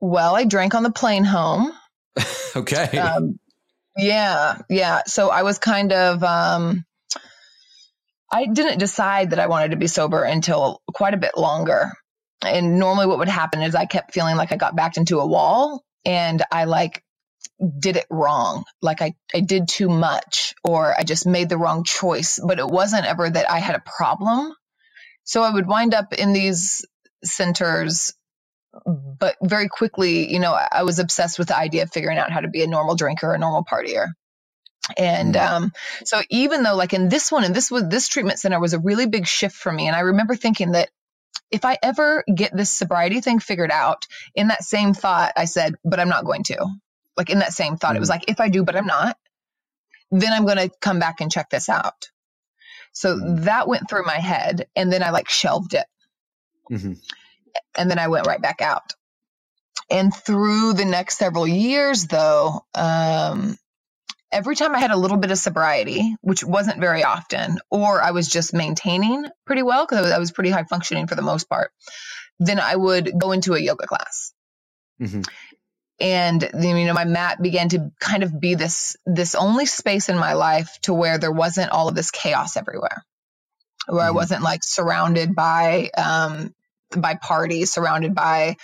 Well, 0.00 0.36
I 0.36 0.44
drank 0.44 0.74
on 0.74 0.82
the 0.82 0.92
plane 0.92 1.24
home. 1.24 1.72
okay. 2.56 2.98
Um, 2.98 3.38
yeah, 3.96 4.58
yeah. 4.68 5.02
So 5.06 5.30
I 5.30 5.42
was 5.42 5.58
kind 5.58 5.92
of 5.92 6.22
um 6.22 6.84
I 8.30 8.46
didn't 8.46 8.78
decide 8.78 9.30
that 9.30 9.38
I 9.38 9.46
wanted 9.46 9.70
to 9.70 9.76
be 9.76 9.86
sober 9.86 10.22
until 10.22 10.82
quite 10.92 11.14
a 11.14 11.18
bit 11.18 11.36
longer. 11.36 11.92
And 12.44 12.78
normally 12.78 13.06
what 13.06 13.18
would 13.18 13.28
happen 13.28 13.62
is 13.62 13.74
I 13.74 13.86
kept 13.86 14.14
feeling 14.14 14.36
like 14.36 14.52
I 14.52 14.56
got 14.56 14.76
backed 14.76 14.96
into 14.96 15.20
a 15.20 15.26
wall 15.26 15.84
and 16.04 16.42
I 16.50 16.64
like 16.64 17.02
did 17.78 17.96
it 17.96 18.06
wrong. 18.10 18.64
Like 18.82 19.02
I, 19.02 19.14
I 19.34 19.40
did 19.40 19.68
too 19.68 19.88
much 19.88 20.54
or 20.64 20.94
I 20.98 21.02
just 21.04 21.26
made 21.26 21.48
the 21.48 21.58
wrong 21.58 21.84
choice. 21.84 22.40
But 22.44 22.58
it 22.58 22.66
wasn't 22.66 23.06
ever 23.06 23.28
that 23.28 23.50
I 23.50 23.58
had 23.58 23.76
a 23.76 23.82
problem. 23.84 24.52
So 25.24 25.42
I 25.42 25.50
would 25.50 25.66
wind 25.66 25.94
up 25.94 26.12
in 26.12 26.32
these 26.32 26.84
centers, 27.24 28.14
but 28.84 29.36
very 29.42 29.68
quickly, 29.68 30.30
you 30.30 30.38
know, 30.38 30.52
I 30.52 30.82
was 30.82 30.98
obsessed 30.98 31.38
with 31.38 31.48
the 31.48 31.56
idea 31.56 31.84
of 31.84 31.92
figuring 31.92 32.18
out 32.18 32.30
how 32.30 32.40
to 32.40 32.48
be 32.48 32.62
a 32.62 32.66
normal 32.66 32.96
drinker, 32.96 33.32
a 33.32 33.38
normal 33.38 33.64
partier. 33.64 34.08
And 34.98 35.34
mm-hmm. 35.34 35.64
um, 35.64 35.72
so 36.04 36.20
even 36.30 36.62
though 36.62 36.74
like 36.74 36.92
in 36.92 37.08
this 37.08 37.32
one 37.32 37.44
and 37.44 37.54
this 37.54 37.70
was 37.70 37.88
this 37.88 38.08
treatment 38.08 38.38
center 38.38 38.60
was 38.60 38.74
a 38.74 38.78
really 38.78 39.06
big 39.06 39.26
shift 39.26 39.56
for 39.56 39.72
me. 39.72 39.86
And 39.86 39.96
I 39.96 40.00
remember 40.00 40.36
thinking 40.36 40.72
that 40.72 40.90
if 41.50 41.64
I 41.64 41.78
ever 41.82 42.24
get 42.32 42.56
this 42.56 42.70
sobriety 42.70 43.20
thing 43.20 43.38
figured 43.38 43.70
out, 43.70 44.06
in 44.34 44.48
that 44.48 44.64
same 44.64 44.94
thought, 44.94 45.32
I 45.36 45.44
said, 45.44 45.74
but 45.84 46.00
I'm 46.00 46.08
not 46.08 46.24
going 46.24 46.44
to 46.44 46.66
like 47.16 47.30
in 47.30 47.40
that 47.40 47.52
same 47.52 47.76
thought. 47.76 47.90
Mm-hmm. 47.90 47.96
It 47.96 48.00
was 48.00 48.08
mm. 48.08 48.12
like, 48.12 48.30
if 48.30 48.40
I 48.40 48.48
do, 48.48 48.64
but 48.64 48.76
I'm 48.76 48.86
not, 48.86 49.16
then 50.10 50.32
I'm 50.32 50.44
going 50.44 50.58
to 50.58 50.70
come 50.80 50.98
back 50.98 51.20
and 51.20 51.30
check 51.30 51.50
this 51.50 51.68
out. 51.68 52.10
So 52.92 53.16
mm-hmm. 53.16 53.44
that 53.44 53.68
went 53.68 53.88
through 53.88 54.04
my 54.04 54.18
head 54.18 54.66
and 54.76 54.92
then 54.92 55.02
I 55.02 55.10
like 55.10 55.28
shelved 55.28 55.74
it. 55.74 55.86
Mm-hmm. 56.70 56.94
And 57.76 57.90
then 57.90 57.98
I 57.98 58.08
went 58.08 58.26
right 58.26 58.40
back 58.40 58.60
out. 58.60 58.94
And 59.90 60.14
through 60.14 60.74
the 60.74 60.84
next 60.84 61.18
several 61.18 61.46
years, 61.46 62.06
though, 62.06 62.64
um, 62.74 63.58
every 64.34 64.56
time 64.56 64.74
I 64.74 64.80
had 64.80 64.90
a 64.90 64.96
little 64.96 65.16
bit 65.16 65.30
of 65.30 65.38
sobriety, 65.38 66.16
which 66.20 66.44
wasn't 66.44 66.80
very 66.80 67.04
often, 67.04 67.58
or 67.70 68.02
I 68.02 68.10
was 68.10 68.28
just 68.28 68.52
maintaining 68.52 69.24
pretty 69.46 69.62
well 69.62 69.86
because 69.86 70.10
I 70.10 70.18
was 70.18 70.32
pretty 70.32 70.50
high 70.50 70.64
functioning 70.64 71.06
for 71.06 71.14
the 71.14 71.22
most 71.22 71.48
part, 71.48 71.70
then 72.38 72.58
I 72.58 72.74
would 72.74 73.12
go 73.18 73.32
into 73.32 73.54
a 73.54 73.60
yoga 73.60 73.86
class. 73.86 74.32
Mm-hmm 75.00 75.22
and 76.00 76.50
you 76.60 76.86
know 76.86 76.92
my 76.92 77.04
mat 77.04 77.40
began 77.40 77.68
to 77.68 77.90
kind 78.00 78.22
of 78.22 78.40
be 78.40 78.54
this 78.54 78.96
this 79.06 79.34
only 79.34 79.66
space 79.66 80.08
in 80.08 80.18
my 80.18 80.32
life 80.32 80.76
to 80.82 80.92
where 80.92 81.18
there 81.18 81.32
wasn't 81.32 81.70
all 81.70 81.88
of 81.88 81.94
this 81.94 82.10
chaos 82.10 82.56
everywhere 82.56 83.04
where 83.86 84.00
mm-hmm. 84.00 84.08
i 84.08 84.10
wasn't 84.10 84.42
like 84.42 84.64
surrounded 84.64 85.34
by 85.34 85.90
um 85.96 86.52
by 86.96 87.14
parties 87.14 87.72
surrounded 87.72 88.14
by 88.14 88.56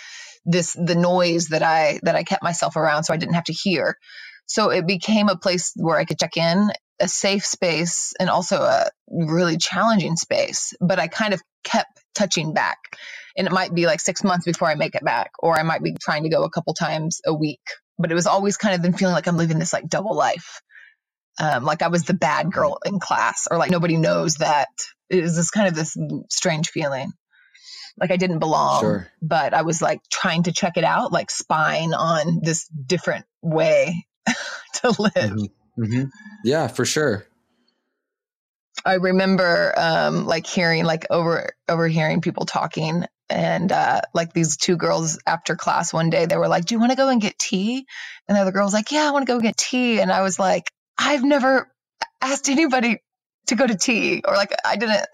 this 0.45 0.73
the 0.73 0.95
noise 0.95 1.47
that 1.47 1.63
i 1.63 1.99
that 2.03 2.15
i 2.15 2.23
kept 2.23 2.43
myself 2.43 2.75
around 2.75 3.03
so 3.03 3.13
i 3.13 3.17
didn't 3.17 3.35
have 3.35 3.45
to 3.45 3.53
hear 3.53 3.97
so 4.51 4.69
it 4.69 4.85
became 4.85 5.29
a 5.29 5.37
place 5.37 5.73
where 5.75 5.97
i 5.97 6.05
could 6.05 6.19
check 6.19 6.37
in 6.37 6.71
a 6.99 7.07
safe 7.07 7.45
space 7.45 8.13
and 8.19 8.29
also 8.29 8.61
a 8.61 8.89
really 9.09 9.57
challenging 9.57 10.15
space 10.15 10.73
but 10.79 10.99
i 10.99 11.07
kind 11.07 11.33
of 11.33 11.41
kept 11.63 12.01
touching 12.13 12.53
back 12.53 12.77
and 13.35 13.47
it 13.47 13.53
might 13.53 13.73
be 13.73 13.85
like 13.85 13.99
six 13.99 14.23
months 14.23 14.45
before 14.45 14.67
I 14.67 14.75
make 14.75 14.95
it 14.95 15.03
back, 15.03 15.31
or 15.39 15.57
I 15.57 15.63
might 15.63 15.83
be 15.83 15.95
trying 15.99 16.23
to 16.23 16.29
go 16.29 16.43
a 16.43 16.49
couple 16.49 16.73
times 16.73 17.21
a 17.25 17.33
week. 17.33 17.61
But 17.97 18.11
it 18.11 18.15
was 18.15 18.27
always 18.27 18.57
kind 18.57 18.75
of 18.75 18.81
then 18.81 18.93
feeling 18.93 19.13
like 19.13 19.27
I'm 19.27 19.37
living 19.37 19.59
this 19.59 19.73
like 19.73 19.87
double 19.87 20.15
life. 20.15 20.61
Um, 21.39 21.63
like 21.63 21.81
I 21.81 21.87
was 21.87 22.03
the 22.03 22.13
bad 22.13 22.51
girl 22.51 22.79
in 22.85 22.99
class, 22.99 23.47
or 23.49 23.57
like 23.57 23.71
nobody 23.71 23.97
knows 23.97 24.35
that. 24.35 24.69
It 25.09 25.21
was 25.21 25.35
this 25.35 25.49
kind 25.49 25.67
of 25.67 25.75
this 25.75 25.97
strange 26.29 26.69
feeling. 26.69 27.11
Like 27.99 28.11
I 28.11 28.17
didn't 28.17 28.39
belong, 28.39 28.81
sure. 28.81 29.11
but 29.21 29.53
I 29.53 29.61
was 29.63 29.81
like 29.81 30.01
trying 30.09 30.43
to 30.43 30.51
check 30.51 30.77
it 30.77 30.83
out, 30.83 31.11
like 31.11 31.29
spying 31.29 31.93
on 31.93 32.39
this 32.41 32.67
different 32.67 33.25
way 33.41 34.05
to 34.75 34.89
live. 34.99 35.13
Mm-hmm. 35.13 35.83
Mm-hmm. 35.83 36.03
Yeah, 36.43 36.67
for 36.67 36.85
sure. 36.85 37.25
I 38.85 38.95
remember 38.95 39.73
um, 39.77 40.25
like 40.25 40.47
hearing 40.47 40.85
like 40.85 41.05
over 41.09 41.51
overhearing 41.67 42.21
people 42.21 42.45
talking 42.45 43.05
and 43.29 43.71
uh, 43.71 44.01
like 44.13 44.33
these 44.33 44.57
two 44.57 44.75
girls 44.75 45.19
after 45.25 45.55
class 45.55 45.93
one 45.93 46.09
day 46.09 46.25
they 46.25 46.37
were 46.37 46.47
like 46.47 46.65
do 46.65 46.75
you 46.75 46.79
want 46.79 46.91
to 46.91 46.97
go 46.97 47.09
and 47.09 47.21
get 47.21 47.39
tea 47.39 47.85
and 48.27 48.35
the 48.35 48.41
other 48.41 48.51
girl 48.51 48.65
was 48.65 48.73
like 48.73 48.91
yeah 48.91 49.07
i 49.07 49.11
want 49.11 49.25
to 49.25 49.31
go 49.31 49.39
get 49.39 49.55
tea 49.55 50.01
and 50.01 50.11
i 50.11 50.21
was 50.21 50.37
like 50.37 50.69
i've 50.97 51.23
never 51.23 51.71
asked 52.21 52.49
anybody 52.49 53.01
to 53.47 53.55
go 53.55 53.65
to 53.65 53.75
tea 53.75 54.21
or 54.27 54.35
like 54.35 54.51
i 54.65 54.75
didn't 54.75 55.05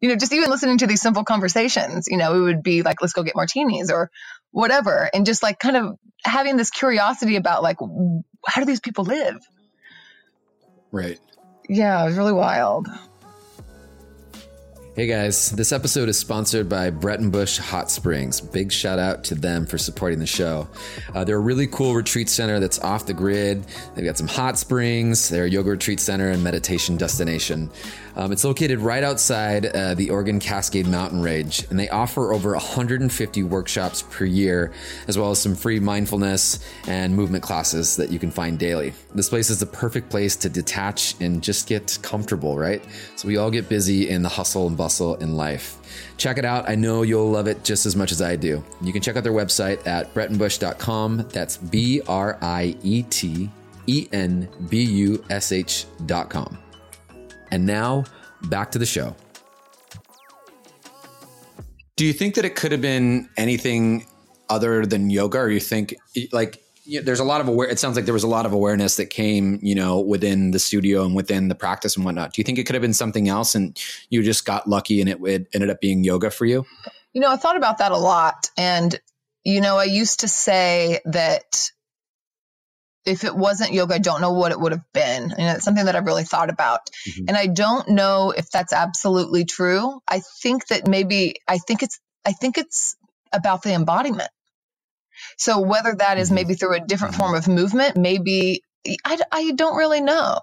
you 0.00 0.08
know 0.08 0.16
just 0.16 0.32
even 0.32 0.50
listening 0.50 0.78
to 0.78 0.86
these 0.86 1.02
simple 1.02 1.24
conversations 1.24 2.06
you 2.08 2.16
know 2.16 2.34
it 2.34 2.40
would 2.40 2.62
be 2.62 2.82
like 2.82 3.02
let's 3.02 3.12
go 3.12 3.22
get 3.22 3.36
martinis 3.36 3.90
or 3.90 4.10
whatever 4.50 5.08
and 5.12 5.26
just 5.26 5.42
like 5.42 5.58
kind 5.58 5.76
of 5.76 5.96
having 6.24 6.56
this 6.56 6.70
curiosity 6.70 7.36
about 7.36 7.62
like 7.62 7.76
how 8.46 8.60
do 8.60 8.66
these 8.66 8.80
people 8.80 9.04
live? 9.04 9.36
Right. 10.90 11.18
Yeah 11.68 12.02
it 12.02 12.06
was 12.06 12.16
really 12.16 12.32
wild 12.32 12.88
Hey 14.94 15.06
guys, 15.06 15.50
this 15.52 15.72
episode 15.72 16.10
is 16.10 16.18
sponsored 16.18 16.68
by 16.68 16.90
Breitenbush 16.90 17.58
Hot 17.58 17.90
Springs. 17.90 18.42
Big 18.42 18.70
shout 18.70 18.98
out 18.98 19.24
to 19.24 19.34
them 19.34 19.64
for 19.64 19.78
supporting 19.78 20.18
the 20.18 20.26
show. 20.26 20.68
Uh, 21.14 21.24
they're 21.24 21.38
a 21.38 21.40
really 21.40 21.66
cool 21.66 21.94
retreat 21.94 22.28
center 22.28 22.60
that's 22.60 22.78
off 22.80 23.06
the 23.06 23.14
grid. 23.14 23.64
They've 23.94 24.04
got 24.04 24.18
some 24.18 24.28
hot 24.28 24.58
springs, 24.58 25.30
they're 25.30 25.46
a 25.46 25.50
yoga 25.50 25.70
retreat 25.70 25.98
center 25.98 26.28
and 26.28 26.44
meditation 26.44 26.98
destination. 26.98 27.70
Um, 28.16 28.32
it's 28.32 28.44
located 28.44 28.80
right 28.80 29.02
outside 29.02 29.64
uh, 29.64 29.94
the 29.94 30.10
Oregon 30.10 30.38
Cascade 30.38 30.86
Mountain 30.86 31.22
Range, 31.22 31.66
and 31.70 31.78
they 31.78 31.88
offer 31.88 32.34
over 32.34 32.52
150 32.52 33.42
workshops 33.44 34.02
per 34.10 34.26
year, 34.26 34.72
as 35.08 35.16
well 35.16 35.30
as 35.30 35.40
some 35.40 35.54
free 35.54 35.80
mindfulness 35.80 36.58
and 36.86 37.16
movement 37.16 37.42
classes 37.42 37.96
that 37.96 38.10
you 38.10 38.18
can 38.18 38.30
find 38.30 38.58
daily. 38.58 38.92
This 39.14 39.30
place 39.30 39.48
is 39.48 39.60
the 39.60 39.66
perfect 39.66 40.10
place 40.10 40.36
to 40.36 40.50
detach 40.50 41.14
and 41.20 41.42
just 41.42 41.66
get 41.66 41.98
comfortable, 42.02 42.58
right? 42.58 42.84
So 43.16 43.28
we 43.28 43.38
all 43.38 43.50
get 43.50 43.70
busy 43.70 44.10
in 44.10 44.20
the 44.22 44.28
hustle 44.28 44.66
and 44.66 44.76
bustle 44.82 45.14
in 45.16 45.36
life. 45.36 45.76
Check 46.16 46.38
it 46.38 46.44
out. 46.44 46.68
I 46.68 46.74
know 46.74 47.02
you'll 47.02 47.30
love 47.30 47.46
it 47.46 47.62
just 47.62 47.86
as 47.86 47.94
much 47.94 48.10
as 48.10 48.20
I 48.20 48.34
do. 48.34 48.64
You 48.80 48.92
can 48.92 49.00
check 49.00 49.14
out 49.16 49.22
their 49.22 49.32
website 49.32 49.86
at 49.86 50.12
breitenbush.com. 50.12 51.28
That's 51.28 51.56
B 51.56 52.02
R 52.08 52.36
I 52.42 52.74
E 52.82 53.04
T 53.04 53.48
E 53.86 54.08
N 54.12 54.48
B 54.68 54.82
U 54.82 55.24
S 55.30 55.52
H.com. 55.52 56.58
And 57.52 57.64
now 57.64 58.02
back 58.48 58.72
to 58.72 58.80
the 58.80 58.86
show. 58.86 59.14
Do 61.94 62.04
you 62.04 62.12
think 62.12 62.34
that 62.34 62.44
it 62.44 62.56
could 62.56 62.72
have 62.72 62.80
been 62.80 63.28
anything 63.36 64.04
other 64.48 64.84
than 64.84 65.10
yoga, 65.10 65.38
or 65.38 65.48
you 65.48 65.60
think 65.60 65.94
like 66.32 66.60
you 66.84 67.00
know, 67.00 67.04
there's 67.04 67.20
a 67.20 67.24
lot 67.24 67.40
of 67.40 67.48
aware? 67.48 67.68
It 67.68 67.78
sounds 67.78 67.96
like 67.96 68.04
there 68.04 68.14
was 68.14 68.24
a 68.24 68.28
lot 68.28 68.46
of 68.46 68.52
awareness 68.52 68.96
that 68.96 69.06
came, 69.06 69.58
you 69.62 69.74
know, 69.74 70.00
within 70.00 70.50
the 70.50 70.58
studio 70.58 71.04
and 71.04 71.14
within 71.14 71.48
the 71.48 71.54
practice 71.54 71.96
and 71.96 72.04
whatnot. 72.04 72.32
Do 72.32 72.40
you 72.40 72.44
think 72.44 72.58
it 72.58 72.64
could 72.64 72.74
have 72.74 72.82
been 72.82 72.94
something 72.94 73.28
else, 73.28 73.54
and 73.54 73.78
you 74.10 74.22
just 74.22 74.44
got 74.44 74.68
lucky 74.68 75.00
and 75.00 75.08
it, 75.08 75.18
it 75.24 75.48
ended 75.54 75.70
up 75.70 75.80
being 75.80 76.04
yoga 76.04 76.30
for 76.30 76.44
you? 76.44 76.64
You 77.12 77.20
know, 77.20 77.30
I 77.30 77.36
thought 77.36 77.56
about 77.56 77.78
that 77.78 77.92
a 77.92 77.98
lot, 77.98 78.50
and 78.56 78.98
you 79.44 79.60
know, 79.60 79.76
I 79.76 79.84
used 79.84 80.20
to 80.20 80.28
say 80.28 81.00
that 81.06 81.70
if 83.04 83.24
it 83.24 83.34
wasn't 83.34 83.72
yoga, 83.72 83.94
I 83.94 83.98
don't 83.98 84.20
know 84.20 84.32
what 84.32 84.52
it 84.52 84.60
would 84.60 84.72
have 84.72 84.84
been. 84.92 85.32
And 85.32 85.56
it's 85.56 85.64
something 85.64 85.86
that 85.86 85.96
I've 85.96 86.06
really 86.06 86.24
thought 86.24 86.50
about. 86.50 86.80
Mm-hmm. 87.08 87.24
And 87.28 87.36
I 87.36 87.46
don't 87.46 87.88
know 87.88 88.30
if 88.30 88.50
that's 88.50 88.72
absolutely 88.72 89.44
true. 89.44 90.00
I 90.06 90.20
think 90.40 90.68
that 90.68 90.86
maybe 90.86 91.36
I 91.48 91.58
think 91.58 91.82
it's 91.82 91.98
I 92.24 92.32
think 92.32 92.58
it's 92.58 92.96
about 93.32 93.62
the 93.62 93.74
embodiment. 93.74 94.30
So 95.38 95.60
whether 95.60 95.94
that 95.94 96.18
is 96.18 96.28
mm-hmm. 96.28 96.34
maybe 96.36 96.54
through 96.54 96.76
a 96.76 96.86
different 96.86 97.14
form 97.14 97.34
of 97.34 97.48
movement, 97.48 97.96
maybe 97.96 98.62
I, 99.04 99.18
I 99.30 99.50
don't 99.52 99.76
really 99.76 100.00
know. 100.00 100.38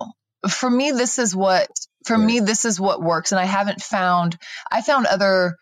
For 0.47 0.69
me, 0.69 0.91
this 0.91 1.19
is 1.19 1.35
what 1.35 1.67
for 2.05 2.17
right. 2.17 2.25
me 2.25 2.39
this 2.39 2.65
is 2.65 2.79
what 2.79 3.01
works, 3.01 3.31
and 3.31 3.39
I 3.39 3.45
haven't 3.45 3.81
found. 3.81 4.37
I 4.71 4.81
found 4.81 5.05
other 5.05 5.55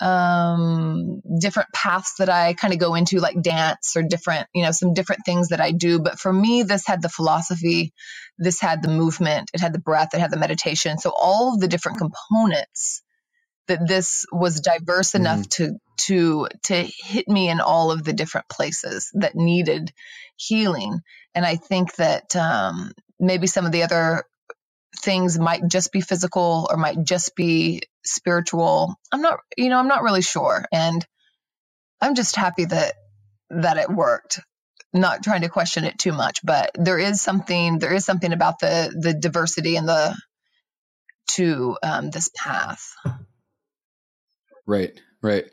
um 0.00 1.20
different 1.40 1.68
paths 1.72 2.14
that 2.18 2.28
I 2.28 2.54
kind 2.54 2.74
of 2.74 2.80
go 2.80 2.96
into 2.96 3.20
like 3.20 3.40
dance 3.40 3.96
or 3.96 4.02
different 4.02 4.48
you 4.52 4.64
know 4.64 4.72
some 4.72 4.92
different 4.92 5.22
things 5.24 5.50
that 5.50 5.60
I 5.60 5.70
do 5.70 6.00
but 6.00 6.18
for 6.18 6.32
me 6.32 6.64
this 6.64 6.84
had 6.84 7.00
the 7.00 7.08
philosophy 7.08 7.92
this 8.36 8.60
had 8.60 8.82
the 8.82 8.88
movement 8.88 9.52
it 9.54 9.60
had 9.60 9.72
the 9.72 9.78
breath 9.78 10.12
it 10.12 10.18
had 10.18 10.32
the 10.32 10.36
meditation 10.36 10.98
so 10.98 11.12
all 11.16 11.54
of 11.54 11.60
the 11.60 11.68
different 11.68 11.98
components 11.98 13.03
that 13.68 13.86
this 13.86 14.26
was 14.32 14.60
diverse 14.60 15.12
mm-hmm. 15.12 15.22
enough 15.26 15.48
to 15.50 15.78
to 15.96 16.48
to 16.64 16.74
hit 16.82 17.28
me 17.28 17.48
in 17.48 17.60
all 17.60 17.90
of 17.90 18.04
the 18.04 18.12
different 18.12 18.48
places 18.48 19.10
that 19.14 19.34
needed 19.34 19.92
healing 20.36 21.00
and 21.34 21.46
I 21.46 21.56
think 21.56 21.94
that 21.96 22.34
um 22.36 22.92
maybe 23.20 23.46
some 23.46 23.66
of 23.66 23.72
the 23.72 23.82
other 23.82 24.24
things 25.00 25.38
might 25.38 25.66
just 25.66 25.92
be 25.92 26.00
physical 26.00 26.66
or 26.70 26.76
might 26.76 27.02
just 27.04 27.34
be 27.36 27.82
spiritual. 28.04 28.94
I'm 29.12 29.22
not, 29.22 29.40
you 29.56 29.68
know, 29.68 29.78
I'm 29.78 29.88
not 29.88 30.02
really 30.02 30.22
sure. 30.22 30.64
And 30.72 31.04
I'm 32.00 32.14
just 32.14 32.36
happy 32.36 32.66
that 32.66 32.94
that 33.50 33.76
it 33.76 33.90
worked. 33.90 34.40
Not 34.92 35.24
trying 35.24 35.42
to 35.42 35.48
question 35.48 35.84
it 35.84 35.98
too 35.98 36.12
much, 36.12 36.40
but 36.44 36.70
there 36.74 36.98
is 36.98 37.20
something 37.20 37.78
there 37.78 37.92
is 37.92 38.04
something 38.04 38.32
about 38.32 38.60
the 38.60 38.94
the 38.96 39.14
diversity 39.14 39.76
and 39.76 39.88
the 39.88 40.16
to 41.28 41.76
um, 41.82 42.10
this 42.10 42.30
path. 42.36 42.94
Right, 44.66 45.00
right. 45.22 45.44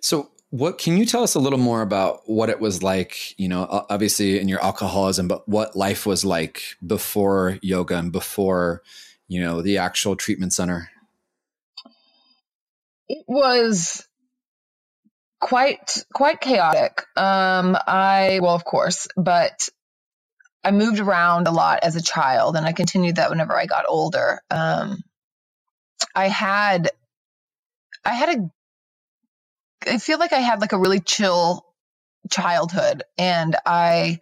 So 0.00 0.30
what 0.50 0.78
can 0.78 0.96
you 0.96 1.04
tell 1.04 1.22
us 1.22 1.34
a 1.34 1.40
little 1.40 1.58
more 1.58 1.82
about 1.82 2.22
what 2.26 2.48
it 2.48 2.60
was 2.60 2.82
like, 2.82 3.38
you 3.38 3.48
know, 3.48 3.66
obviously 3.90 4.38
in 4.38 4.48
your 4.48 4.62
alcoholism, 4.64 5.28
but 5.28 5.46
what 5.48 5.76
life 5.76 6.06
was 6.06 6.24
like 6.24 6.62
before 6.86 7.58
yoga 7.60 7.98
and 7.98 8.12
before, 8.12 8.82
you 9.28 9.40
know, 9.40 9.60
the 9.60 9.78
actual 9.78 10.16
treatment 10.16 10.54
center? 10.54 10.90
It 13.08 13.24
was 13.26 14.06
quite 15.40 16.04
quite 16.14 16.40
chaotic. 16.40 17.04
Um 17.16 17.76
I 17.86 18.40
well 18.42 18.54
of 18.54 18.64
course, 18.64 19.06
but 19.16 19.68
I 20.64 20.70
moved 20.70 20.98
around 20.98 21.46
a 21.46 21.52
lot 21.52 21.80
as 21.82 21.94
a 21.94 22.02
child 22.02 22.56
and 22.56 22.66
I 22.66 22.72
continued 22.72 23.16
that 23.16 23.30
whenever 23.30 23.56
I 23.56 23.66
got 23.66 23.84
older. 23.86 24.40
Um 24.50 25.02
I 26.14 26.28
had 26.28 26.90
I 28.08 28.14
had 28.14 28.38
a 28.38 28.50
I 29.90 29.98
feel 29.98 30.18
like 30.18 30.32
I 30.32 30.40
had 30.40 30.60
like 30.60 30.72
a 30.72 30.78
really 30.78 31.00
chill 31.00 31.64
childhood 32.30 33.04
and 33.18 33.54
I 33.66 34.20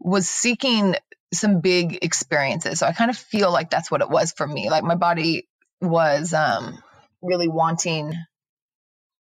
was 0.00 0.28
seeking 0.28 0.96
some 1.32 1.60
big 1.60 2.04
experiences. 2.04 2.80
So 2.80 2.86
I 2.86 2.92
kind 2.92 3.10
of 3.10 3.16
feel 3.16 3.52
like 3.52 3.70
that's 3.70 3.90
what 3.90 4.00
it 4.00 4.10
was 4.10 4.32
for 4.32 4.46
me. 4.46 4.68
Like 4.68 4.82
my 4.82 4.96
body 4.96 5.48
was 5.80 6.34
um 6.34 6.82
really 7.22 7.48
wanting 7.48 8.12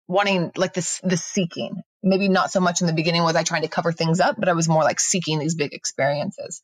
wanting 0.06 0.52
like 0.56 0.72
this 0.72 1.00
the 1.02 1.16
seeking. 1.16 1.82
Maybe 2.02 2.28
not 2.28 2.52
so 2.52 2.60
much 2.60 2.80
in 2.80 2.86
the 2.86 2.92
beginning 2.92 3.24
was 3.24 3.36
I 3.36 3.42
trying 3.42 3.62
to 3.62 3.68
cover 3.68 3.92
things 3.92 4.20
up, 4.20 4.36
but 4.38 4.48
I 4.48 4.54
was 4.54 4.68
more 4.68 4.84
like 4.84 5.00
seeking 5.00 5.40
these 5.40 5.56
big 5.56 5.74
experiences. 5.74 6.62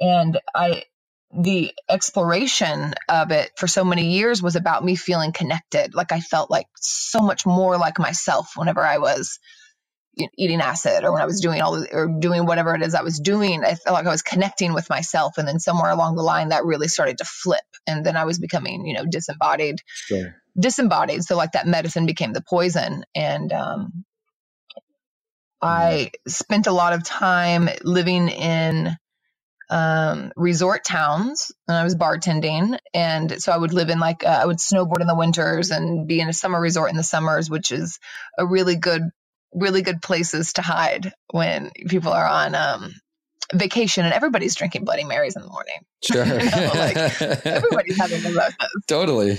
And 0.00 0.38
I 0.54 0.84
the 1.32 1.72
exploration 1.88 2.94
of 3.08 3.30
it 3.32 3.50
for 3.56 3.66
so 3.66 3.84
many 3.84 4.12
years 4.12 4.42
was 4.42 4.56
about 4.56 4.84
me 4.84 4.96
feeling 4.96 5.32
connected. 5.32 5.94
Like 5.94 6.10
I 6.10 6.20
felt 6.20 6.50
like 6.50 6.66
so 6.76 7.20
much 7.20 7.44
more 7.44 7.76
like 7.76 7.98
myself 7.98 8.52
whenever 8.56 8.84
I 8.84 8.98
was 8.98 9.38
eating 10.36 10.60
acid 10.60 11.04
or 11.04 11.12
when 11.12 11.22
I 11.22 11.26
was 11.26 11.40
doing 11.40 11.60
all 11.60 11.84
or 11.92 12.08
doing 12.18 12.46
whatever 12.46 12.74
it 12.74 12.82
is 12.82 12.94
I 12.94 13.02
was 13.02 13.20
doing. 13.20 13.62
I 13.62 13.74
felt 13.74 13.94
like 13.94 14.06
I 14.06 14.10
was 14.10 14.22
connecting 14.22 14.72
with 14.72 14.88
myself. 14.90 15.38
And 15.38 15.46
then 15.46 15.60
somewhere 15.60 15.90
along 15.90 16.16
the 16.16 16.22
line 16.22 16.48
that 16.48 16.64
really 16.64 16.88
started 16.88 17.18
to 17.18 17.24
flip. 17.24 17.60
And 17.86 18.04
then 18.04 18.16
I 18.16 18.24
was 18.24 18.38
becoming, 18.38 18.86
you 18.86 18.94
know, 18.94 19.04
disembodied. 19.04 19.80
Sure. 19.86 20.34
Disembodied. 20.58 21.24
So 21.24 21.36
like 21.36 21.52
that 21.52 21.66
medicine 21.66 22.06
became 22.06 22.32
the 22.32 22.42
poison. 22.42 23.04
And 23.14 23.52
um, 23.52 24.04
I 25.60 26.10
mm-hmm. 26.10 26.30
spent 26.30 26.66
a 26.66 26.72
lot 26.72 26.94
of 26.94 27.04
time 27.04 27.68
living 27.84 28.28
in 28.28 28.96
um, 29.70 30.32
resort 30.36 30.84
towns 30.84 31.52
and 31.66 31.76
I 31.76 31.84
was 31.84 31.94
bartending. 31.94 32.78
And 32.94 33.40
so 33.42 33.52
I 33.52 33.56
would 33.56 33.72
live 33.72 33.90
in 33.90 33.98
like, 33.98 34.24
uh, 34.24 34.38
I 34.42 34.46
would 34.46 34.58
snowboard 34.58 35.00
in 35.00 35.06
the 35.06 35.14
winters 35.14 35.70
and 35.70 36.06
be 36.06 36.20
in 36.20 36.28
a 36.28 36.32
summer 36.32 36.60
resort 36.60 36.90
in 36.90 36.96
the 36.96 37.02
summers, 37.02 37.50
which 37.50 37.72
is 37.72 37.98
a 38.38 38.46
really 38.46 38.76
good, 38.76 39.02
really 39.52 39.82
good 39.82 40.00
places 40.00 40.54
to 40.54 40.62
hide 40.62 41.12
when 41.30 41.70
people 41.88 42.12
are 42.12 42.26
on, 42.26 42.54
um, 42.54 42.94
vacation 43.54 44.04
and 44.04 44.12
everybody's 44.12 44.54
drinking 44.54 44.84
Bloody 44.84 45.04
Marys 45.04 45.36
in 45.36 45.42
the 45.42 45.48
morning. 45.48 45.76
Sure. 46.02 46.24
you 46.26 46.50
know, 46.50 46.72
like 46.74 46.96
everybody's 47.46 47.98
having 47.98 48.22
mimosas. 48.22 48.56
Totally. 48.86 49.38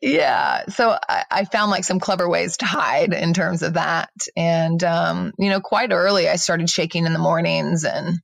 Yeah. 0.00 0.66
So 0.68 0.96
I, 1.08 1.24
I, 1.30 1.44
found 1.44 1.70
like 1.70 1.84
some 1.84 2.00
clever 2.00 2.28
ways 2.28 2.58
to 2.58 2.66
hide 2.66 3.14
in 3.14 3.32
terms 3.34 3.62
of 3.62 3.74
that. 3.74 4.10
And, 4.36 4.82
um, 4.84 5.32
you 5.38 5.48
know, 5.48 5.60
quite 5.60 5.90
early, 5.90 6.28
I 6.28 6.36
started 6.36 6.68
shaking 6.68 7.06
in 7.06 7.12
the 7.12 7.18
mornings 7.18 7.84
and 7.84 8.20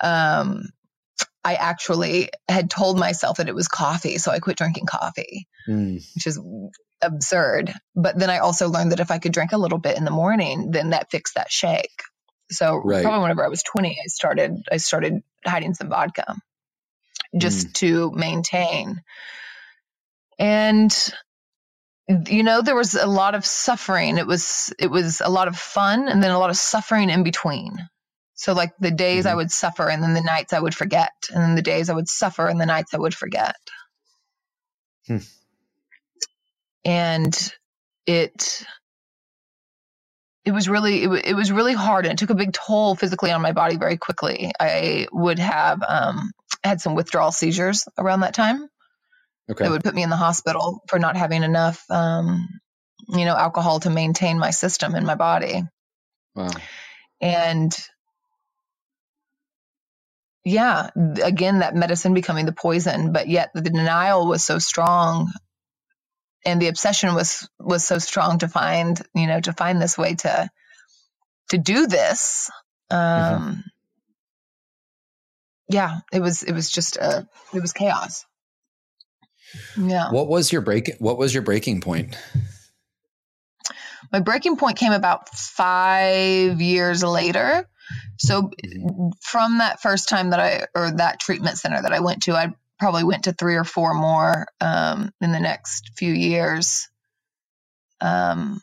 um, 0.00 0.68
I 1.44 1.54
actually 1.54 2.30
had 2.48 2.70
told 2.70 2.98
myself 2.98 3.36
that 3.36 3.48
it 3.48 3.54
was 3.54 3.68
coffee, 3.68 4.18
so 4.18 4.30
I 4.30 4.38
quit 4.38 4.56
drinking 4.56 4.86
coffee, 4.86 5.46
mm. 5.68 6.02
which 6.14 6.26
is 6.26 6.40
absurd. 7.02 7.72
But 7.94 8.18
then 8.18 8.30
I 8.30 8.38
also 8.38 8.68
learned 8.68 8.92
that 8.92 9.00
if 9.00 9.10
I 9.10 9.18
could 9.18 9.32
drink 9.32 9.52
a 9.52 9.58
little 9.58 9.78
bit 9.78 9.98
in 9.98 10.04
the 10.04 10.10
morning, 10.10 10.70
then 10.70 10.90
that 10.90 11.10
fixed 11.10 11.34
that 11.34 11.52
shake. 11.52 12.02
So 12.50 12.76
right. 12.76 13.02
probably 13.02 13.22
whenever 13.22 13.44
I 13.44 13.48
was 13.48 13.62
20, 13.62 13.98
I 14.02 14.06
started 14.06 14.66
I 14.70 14.78
started 14.78 15.22
hiding 15.44 15.74
some 15.74 15.88
vodka 15.88 16.36
just 17.36 17.68
mm. 17.68 17.72
to 17.74 18.10
maintain. 18.12 19.02
And 20.38 21.12
you 22.28 22.42
know 22.42 22.60
there 22.60 22.76
was 22.76 22.94
a 22.94 23.06
lot 23.06 23.34
of 23.34 23.46
suffering 23.46 24.18
it 24.18 24.26
was 24.26 24.74
it 24.78 24.88
was 24.88 25.22
a 25.22 25.30
lot 25.30 25.48
of 25.48 25.56
fun 25.56 26.06
and 26.06 26.22
then 26.22 26.32
a 26.32 26.38
lot 26.38 26.50
of 26.50 26.56
suffering 26.56 27.08
in 27.08 27.22
between 27.22 27.78
so 28.34 28.52
like 28.52 28.72
the 28.78 28.90
days 28.90 29.24
mm-hmm. 29.24 29.32
I 29.32 29.36
would 29.36 29.50
suffer 29.50 29.88
and 29.88 30.02
then 30.02 30.14
the 30.14 30.20
nights 30.20 30.52
I 30.52 30.60
would 30.60 30.74
forget. 30.74 31.12
And 31.32 31.42
then 31.42 31.54
the 31.54 31.62
days 31.62 31.88
I 31.88 31.94
would 31.94 32.08
suffer 32.08 32.46
and 32.48 32.60
the 32.60 32.66
nights 32.66 32.92
I 32.92 32.98
would 32.98 33.14
forget. 33.14 33.56
Hmm. 35.06 35.18
And 36.84 37.52
it 38.06 38.64
it 40.44 40.52
was 40.52 40.68
really 40.68 41.04
it, 41.04 41.26
it, 41.26 41.34
was 41.34 41.50
really 41.50 41.72
hard 41.72 42.04
and 42.04 42.12
it 42.12 42.18
took 42.18 42.30
a 42.30 42.34
big 42.34 42.52
toll 42.52 42.94
physically 42.94 43.30
on 43.30 43.40
my 43.40 43.52
body 43.52 43.76
very 43.76 43.96
quickly. 43.96 44.50
I 44.58 45.06
would 45.12 45.38
have 45.38 45.82
um 45.86 46.32
had 46.62 46.80
some 46.80 46.94
withdrawal 46.94 47.32
seizures 47.32 47.86
around 47.96 48.20
that 48.20 48.34
time. 48.34 48.68
Okay. 49.50 49.64
That 49.64 49.70
would 49.70 49.84
put 49.84 49.94
me 49.94 50.02
in 50.02 50.10
the 50.10 50.16
hospital 50.16 50.80
for 50.88 50.98
not 50.98 51.16
having 51.16 51.44
enough 51.44 51.84
um 51.90 52.48
you 53.08 53.24
know 53.24 53.36
alcohol 53.36 53.80
to 53.80 53.90
maintain 53.90 54.38
my 54.38 54.50
system 54.50 54.94
in 54.96 55.06
my 55.06 55.14
body. 55.14 55.62
Wow. 56.34 56.50
And 57.20 57.74
yeah, 60.44 60.90
again, 61.22 61.60
that 61.60 61.74
medicine 61.74 62.12
becoming 62.12 62.44
the 62.44 62.52
poison, 62.52 63.12
but 63.12 63.28
yet 63.28 63.50
the 63.54 63.62
denial 63.62 64.26
was 64.26 64.44
so 64.44 64.58
strong 64.58 65.32
and 66.44 66.60
the 66.60 66.68
obsession 66.68 67.14
was 67.14 67.48
was 67.58 67.84
so 67.84 67.98
strong 67.98 68.38
to 68.38 68.48
find, 68.48 69.00
you 69.14 69.26
know, 69.26 69.40
to 69.40 69.52
find 69.54 69.80
this 69.80 69.96
way 69.96 70.14
to 70.16 70.50
to 71.48 71.58
do 71.58 71.86
this. 71.86 72.50
Um 72.90 72.98
mm-hmm. 73.00 73.60
yeah, 75.70 76.00
it 76.12 76.20
was 76.20 76.42
it 76.42 76.52
was 76.52 76.70
just 76.70 76.96
a 76.96 77.26
it 77.54 77.60
was 77.60 77.72
chaos. 77.72 78.26
Yeah. 79.78 80.10
What 80.10 80.28
was 80.28 80.52
your 80.52 80.60
break 80.60 80.90
what 80.98 81.16
was 81.16 81.32
your 81.32 81.42
breaking 81.42 81.80
point? 81.80 82.16
My 84.12 84.20
breaking 84.20 84.56
point 84.56 84.76
came 84.76 84.92
about 84.92 85.30
5 85.30 86.60
years 86.60 87.02
later 87.02 87.66
so 88.18 88.42
mm-hmm. 88.42 89.08
from 89.20 89.58
that 89.58 89.80
first 89.80 90.08
time 90.08 90.30
that 90.30 90.40
I, 90.40 90.66
or 90.74 90.92
that 90.96 91.20
treatment 91.20 91.58
center 91.58 91.80
that 91.80 91.92
I 91.92 92.00
went 92.00 92.24
to, 92.24 92.34
I 92.34 92.54
probably 92.78 93.04
went 93.04 93.24
to 93.24 93.32
three 93.32 93.56
or 93.56 93.64
four 93.64 93.94
more 93.94 94.46
um, 94.60 95.10
in 95.20 95.32
the 95.32 95.40
next 95.40 95.92
few 95.96 96.12
years. 96.12 96.88
Um, 98.00 98.60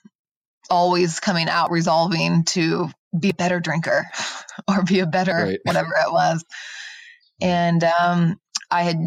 always 0.70 1.20
coming 1.20 1.50
out 1.50 1.72
resolving 1.72 2.44
to 2.46 2.90
be 3.18 3.30
a 3.30 3.34
better 3.34 3.60
drinker 3.60 4.06
or 4.68 4.84
be 4.84 5.00
a 5.00 5.06
better 5.06 5.34
right. 5.34 5.60
whatever 5.64 5.90
it 5.90 6.12
was. 6.12 6.44
And 7.42 7.84
um, 7.84 8.40
I 8.70 8.84
had 8.84 8.98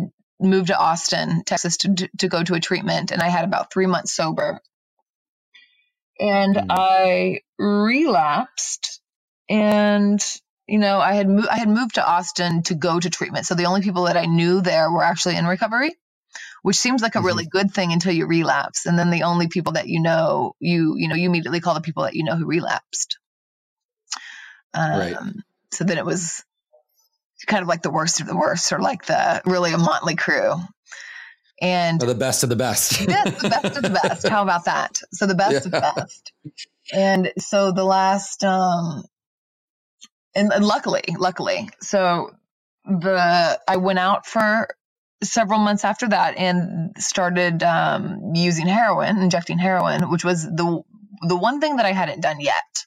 moved 0.40 0.68
to 0.68 0.78
Austin, 0.78 1.42
Texas 1.44 1.78
to, 1.78 2.08
to 2.18 2.28
go 2.28 2.42
to 2.42 2.54
a 2.54 2.60
treatment, 2.60 3.12
and 3.12 3.22
I 3.22 3.28
had 3.28 3.44
about 3.44 3.72
three 3.72 3.86
months 3.86 4.14
sober. 4.14 4.60
And 6.18 6.56
mm. 6.56 6.66
I 6.70 7.40
relapsed 7.58 9.00
and 9.48 10.20
you 10.66 10.78
know, 10.78 10.98
I 10.98 11.12
had 11.14 11.28
mo- 11.28 11.46
I 11.50 11.58
had 11.58 11.68
moved 11.68 11.96
to 11.96 12.06
Austin 12.06 12.62
to 12.64 12.74
go 12.74 12.98
to 12.98 13.10
treatment. 13.10 13.44
So 13.46 13.54
the 13.54 13.66
only 13.66 13.82
people 13.82 14.04
that 14.04 14.16
I 14.16 14.24
knew 14.24 14.62
there 14.62 14.90
were 14.90 15.04
actually 15.04 15.36
in 15.36 15.46
recovery, 15.46 15.94
which 16.62 16.76
seems 16.76 17.02
like 17.02 17.16
a 17.16 17.18
Mhm. 17.18 17.24
really 17.24 17.46
good 17.46 17.70
thing 17.70 17.92
until 17.92 18.12
you 18.12 18.26
relapse. 18.26 18.86
And 18.86 18.98
then 18.98 19.10
the 19.10 19.24
only 19.24 19.48
people 19.48 19.74
that 19.74 19.88
you 19.88 20.00
know, 20.00 20.54
you 20.60 20.94
you 20.96 21.08
know, 21.08 21.14
you 21.14 21.28
immediately 21.28 21.60
call 21.60 21.74
the 21.74 21.82
people 21.82 22.04
that 22.04 22.14
you 22.14 22.24
know 22.24 22.36
who 22.36 22.46
relapsed. 22.46 23.18
Um, 24.72 24.98
Right. 24.98 25.16
So 25.72 25.84
then 25.84 25.98
it 25.98 26.04
was 26.06 26.42
kind 27.46 27.62
of 27.62 27.68
like 27.68 27.82
the 27.82 27.90
worst 27.90 28.20
of 28.20 28.26
the 28.26 28.36
worst, 28.36 28.72
or 28.72 28.80
like 28.80 29.04
the 29.06 29.42
really 29.44 29.72
a 29.72 29.78
motley 29.78 30.14
crew. 30.16 30.54
And 31.60 32.02
Or 32.02 32.06
the 32.06 32.14
best 32.14 32.42
of 32.42 32.48
the 32.48 32.56
best. 32.56 33.00
Yes, 33.08 33.42
the 33.42 33.48
best 33.48 33.76
of 33.76 33.82
the 33.82 33.90
best. 33.90 34.28
How 34.28 34.42
about 34.42 34.64
that? 34.64 34.98
So 35.12 35.26
the 35.26 35.34
best 35.44 35.66
of 35.66 35.72
the 35.72 35.80
best. 35.80 36.32
And 36.92 37.32
so 37.38 37.72
the 37.72 37.84
last, 37.84 38.44
um, 38.44 39.04
and, 40.34 40.52
and 40.52 40.64
luckily, 40.66 41.02
luckily, 41.18 41.70
so 41.82 42.32
the 42.86 43.60
I 43.68 43.76
went 43.78 43.98
out 44.00 44.26
for 44.26 44.68
several 45.22 45.60
months 45.60 45.84
after 45.84 46.08
that 46.08 46.36
and 46.38 46.92
started 46.98 47.62
um, 47.62 48.32
using 48.34 48.66
heroin, 48.68 49.18
injecting 49.18 49.58
heroin, 49.58 50.10
which 50.10 50.24
was 50.24 50.44
the 50.44 50.82
the 51.28 51.36
one 51.36 51.60
thing 51.60 51.76
that 51.76 51.86
I 51.86 51.92
hadn't 51.92 52.22
done 52.22 52.40
yet. 52.40 52.86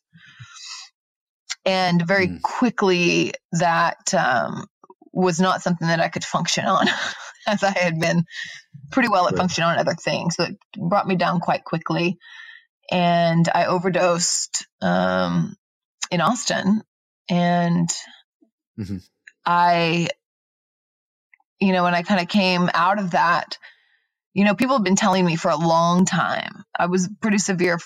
And 1.66 2.06
very 2.06 2.28
Mm. 2.30 2.42
quickly, 2.44 3.34
that 3.54 4.14
um, 4.14 4.66
was 5.14 5.40
not 5.40 5.62
something 5.64 5.88
that 5.88 6.00
I 6.02 6.10
could 6.10 6.26
function 6.26 6.66
on, 6.66 6.88
as 7.48 7.64
I 7.64 7.72
had 7.78 8.00
been 8.00 8.26
pretty 8.92 9.10
well 9.10 9.28
at 9.28 9.34
Right. 9.34 9.38
functioning 9.38 9.70
on 9.70 9.80
other 9.80 9.96
things. 9.96 10.36
So 10.38 10.46
it 10.46 10.58
brought 10.78 11.08
me 11.08 11.16
down 11.16 11.40
quite 11.42 11.64
quickly. 11.66 12.18
And 12.92 13.50
I 13.54 13.66
overdosed 13.68 14.68
um, 14.82 15.56
in 16.12 16.22
Austin. 16.22 16.84
And 17.30 17.90
Mhm. 18.80 19.02
I, 19.46 20.10
you 21.62 21.74
know, 21.74 21.84
when 21.84 21.96
I 21.96 22.04
kind 22.04 22.22
of 22.22 22.28
came 22.30 22.70
out 22.74 23.00
of 23.00 23.12
that, 23.12 23.58
you 24.36 24.46
know, 24.46 24.56
people 24.56 24.76
have 24.78 24.86
been 24.86 24.98
telling 24.98 25.26
me 25.26 25.38
for 25.38 25.52
a 25.52 25.58
long 25.58 26.06
time. 26.06 26.66
I 26.80 26.88
was 26.88 27.10
pretty 27.22 27.40
severe, 27.40 27.80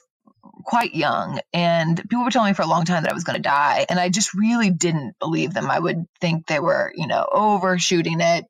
quite 0.66 0.96
young, 0.96 1.42
and 1.54 1.98
people 2.10 2.26
were 2.26 2.32
telling 2.32 2.52
me 2.52 2.56
for 2.56 2.64
a 2.64 2.68
long 2.68 2.86
time 2.86 3.04
that 3.04 3.12
I 3.12 3.16
was 3.16 3.26
going 3.26 3.38
to 3.38 3.44
die. 3.44 3.86
And 3.90 4.00
I 4.00 4.10
just 4.10 4.34
really 4.36 4.72
didn't 4.72 5.16
believe 5.20 5.54
them. 5.54 5.72
I 5.72 5.80
would 5.80 6.06
think 6.22 6.48
they 6.48 6.60
were, 6.60 6.94
you 6.96 7.08
know, 7.08 7.28
overshooting 7.32 8.22
it, 8.22 8.46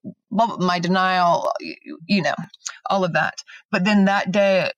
my 0.60 0.80
denial, 0.80 1.54
you 2.08 2.24
know, 2.24 2.36
all 2.90 3.06
of 3.06 3.14
that. 3.14 3.36
But 3.72 3.86
then 3.86 4.06
that 4.06 4.32
day, 4.32 4.72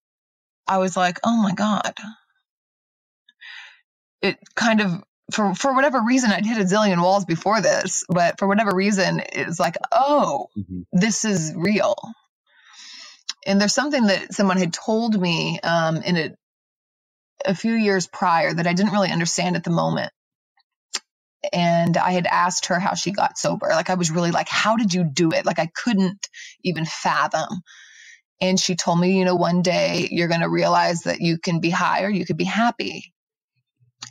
I 0.68 0.80
was 0.80 0.98
like, 0.98 1.20
oh 1.24 1.38
my 1.44 1.54
God. 1.54 1.94
It 4.22 4.38
kind 4.56 4.82
of, 4.82 5.04
for, 5.32 5.56
for 5.56 5.74
whatever 5.74 6.02
reason, 6.02 6.32
I'd 6.32 6.46
hit 6.46 6.58
a 6.58 6.64
zillion 6.64 7.02
walls 7.02 7.26
before 7.26 7.62
this, 7.62 8.04
but 8.10 8.38
for 8.40 8.48
whatever 8.48 8.76
reason, 8.76 9.22
it's 9.32 9.60
like, 9.60 9.78
oh, 9.92 10.48
Mhm. 10.58 10.86
this 10.92 11.26
is 11.26 11.54
real. 11.56 11.96
And 13.46 13.60
there's 13.60 13.74
something 13.74 14.08
that 14.08 14.34
someone 14.34 14.58
had 14.58 14.74
told 14.74 15.20
me 15.20 15.60
um, 15.62 15.98
in 15.98 16.18
a, 16.18 16.32
a 17.46 17.56
few 17.56 17.74
years 17.74 18.08
prior 18.08 18.54
that 18.54 18.68
I 18.68 18.74
didn't 18.74 18.94
really 18.94 19.12
understand 19.12 19.56
at 19.56 19.64
the 19.64 19.72
moment. 19.72 20.12
And 21.54 21.98
I 21.98 22.12
had 22.12 22.28
asked 22.28 22.68
her 22.68 22.80
how 22.80 22.96
she 22.96 23.12
got 23.12 23.38
sober. 23.38 23.68
Like, 23.70 23.90
I 23.90 23.96
was 23.96 24.12
really 24.12 24.32
like, 24.32 24.50
how 24.50 24.78
did 24.78 24.94
you 24.94 25.04
do 25.04 25.32
it? 25.32 25.46
Like, 25.46 25.60
I 25.60 25.68
couldn't 25.68 26.28
even 26.64 26.86
fathom. 26.86 27.62
And 28.42 28.60
she 28.60 28.76
told 28.76 29.00
me, 29.00 29.18
you 29.18 29.26
know, 29.26 29.36
one 29.36 29.62
day 29.62 30.08
you're 30.12 30.28
going 30.28 30.42
to 30.42 30.50
realize 30.50 31.04
that 31.04 31.22
you 31.22 31.38
can 31.40 31.60
be 31.60 31.70
high 31.70 32.04
or 32.04 32.10
you 32.10 32.26
could 32.26 32.38
be 32.38 32.44
happy. 32.46 33.14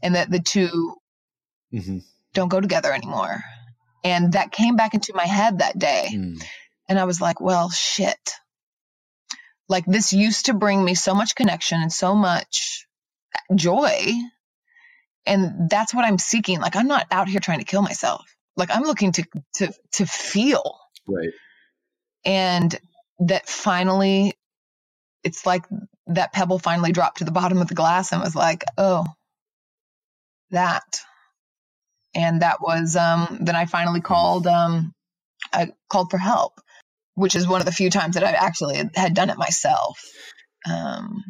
And 0.03 0.15
that 0.17 0.31
the 0.31 0.41
two 0.41 0.95
Mhm. 1.73 2.03
don't 2.35 2.49
go 2.49 2.61
together 2.61 2.93
anymore. 2.93 3.43
And 4.05 4.33
that 4.33 4.53
came 4.53 4.77
back 4.77 4.95
into 4.95 5.15
my 5.15 5.27
head 5.27 5.59
that 5.59 5.79
day. 5.79 6.09
Mm. 6.13 6.43
And 6.89 6.99
I 6.99 7.05
was 7.05 7.21
like, 7.21 7.41
well, 7.41 7.71
shit. 7.71 8.35
Like 9.69 9.85
this 9.87 10.13
used 10.13 10.47
to 10.47 10.55
bring 10.55 10.85
me 10.85 10.95
so 10.95 11.15
much 11.15 11.35
connection 11.35 11.81
and 11.81 11.93
so 11.93 12.15
much 12.15 12.87
joy. 13.55 14.13
And 15.25 15.71
that's 15.71 15.95
what 15.95 16.05
I'm 16.05 16.19
seeking. 16.19 16.61
Like 16.61 16.77
I'm 16.77 16.89
not 16.89 17.07
out 17.11 17.29
here 17.29 17.41
trying 17.41 17.61
to 17.61 17.65
kill 17.65 17.83
myself. 17.83 18.25
Like 18.57 18.71
I'm 18.75 18.83
looking 18.83 19.13
to 19.13 19.25
to 19.55 19.73
to 19.93 20.07
feel. 20.07 20.79
Right. 21.07 21.31
And 22.25 22.77
that 23.21 23.49
finally 23.49 24.35
it's 25.23 25.47
like 25.47 25.65
that 26.09 26.33
pebble 26.33 26.59
finally 26.59 26.93
dropped 26.93 27.19
to 27.19 27.25
the 27.25 27.31
bottom 27.31 27.59
of 27.59 27.69
the 27.69 27.75
glass 27.75 28.13
and 28.13 28.21
was 28.21 28.35
like, 28.35 28.65
oh, 28.77 29.07
that. 30.51 30.83
And 32.15 32.43
that 32.43 32.61
was 32.61 32.97
um 32.97 33.39
then 33.41 33.57
I 33.57 33.67
finally 33.67 34.01
called 34.01 34.47
um 34.47 34.93
I 35.53 35.69
called 35.89 36.11
for 36.11 36.19
help, 36.19 36.61
which 37.15 37.35
is 37.35 37.49
one 37.49 37.61
of 37.61 37.67
the 37.67 37.73
few 37.73 37.91
times 37.91 38.15
that 38.15 38.25
I 38.25 38.33
actually 38.33 38.83
had 38.95 39.15
done 39.15 39.31
it 39.31 39.39
myself. 39.39 40.01
Um 40.71 41.23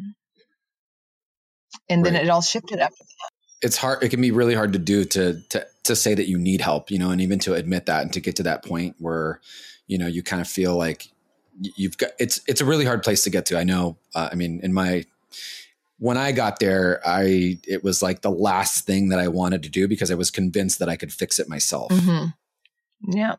and 1.89 2.05
then 2.05 2.15
Right. 2.15 2.23
it 2.23 2.29
all 2.29 2.41
shifted 2.41 2.79
after 2.79 3.03
that. 3.03 3.29
It's 3.61 3.77
hard. 3.77 4.03
It 4.03 4.09
can 4.09 4.21
be 4.21 4.31
really 4.31 4.55
hard 4.55 4.73
to 4.73 4.79
do 4.79 5.05
to 5.05 5.41
to 5.49 5.67
to 5.83 5.95
say 5.95 6.13
that 6.15 6.27
you 6.27 6.37
need 6.37 6.61
help, 6.61 6.91
you 6.91 6.99
know, 6.99 7.11
and 7.11 7.21
even 7.21 7.39
to 7.39 7.53
admit 7.53 7.85
that 7.87 8.03
and 8.03 8.13
to 8.13 8.19
get 8.19 8.35
to 8.37 8.43
that 8.43 8.63
point 8.65 8.95
where, 8.99 9.39
you 9.87 9.97
know, 9.97 10.07
you 10.07 10.23
kind 10.23 10.41
of 10.41 10.47
feel 10.47 10.75
like 10.75 11.07
you've 11.61 11.97
got. 11.97 12.11
It's 12.19 12.41
it's 12.47 12.61
a 12.61 12.65
really 12.65 12.85
hard 12.85 13.03
place 13.03 13.23
to 13.23 13.29
get 13.29 13.45
to. 13.47 13.57
I 13.57 13.63
know. 13.63 13.97
Uh, 14.15 14.29
I 14.31 14.35
mean, 14.35 14.59
in 14.63 14.73
my 14.73 15.05
when 15.97 16.17
I 16.17 16.31
got 16.31 16.59
there, 16.59 17.01
I 17.05 17.59
it 17.67 17.83
was 17.83 18.01
like 18.01 18.21
the 18.21 18.31
last 18.31 18.85
thing 18.85 19.09
that 19.09 19.19
I 19.19 19.27
wanted 19.27 19.63
to 19.63 19.69
do 19.69 19.87
because 19.87 20.11
I 20.11 20.15
was 20.15 20.31
convinced 20.31 20.79
that 20.79 20.89
I 20.89 20.95
could 20.95 21.13
fix 21.13 21.39
it 21.39 21.49
myself. 21.49 21.91
hmm 21.91 22.25
Yeah. 23.07 23.35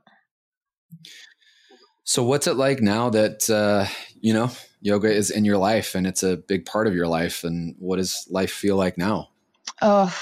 So 2.05 2.23
what's 2.23 2.47
it 2.47 2.57
like 2.57 2.81
now 2.81 3.11
that 3.11 3.49
uh, 3.49 3.87
you 4.21 4.35
know 4.35 4.51
yoga 4.81 5.11
is 5.13 5.31
in 5.31 5.45
your 5.45 5.57
life 5.57 5.95
and 5.95 6.07
it's 6.07 6.23
a 6.23 6.37
big 6.37 6.67
part 6.67 6.87
of 6.87 6.95
your 6.95 7.07
life? 7.09 7.45
And 7.45 7.77
what 7.79 7.97
does 7.97 8.27
life 8.31 8.53
feel 8.53 8.77
like 8.77 8.99
now? 8.99 9.31
Oh, 9.81 10.15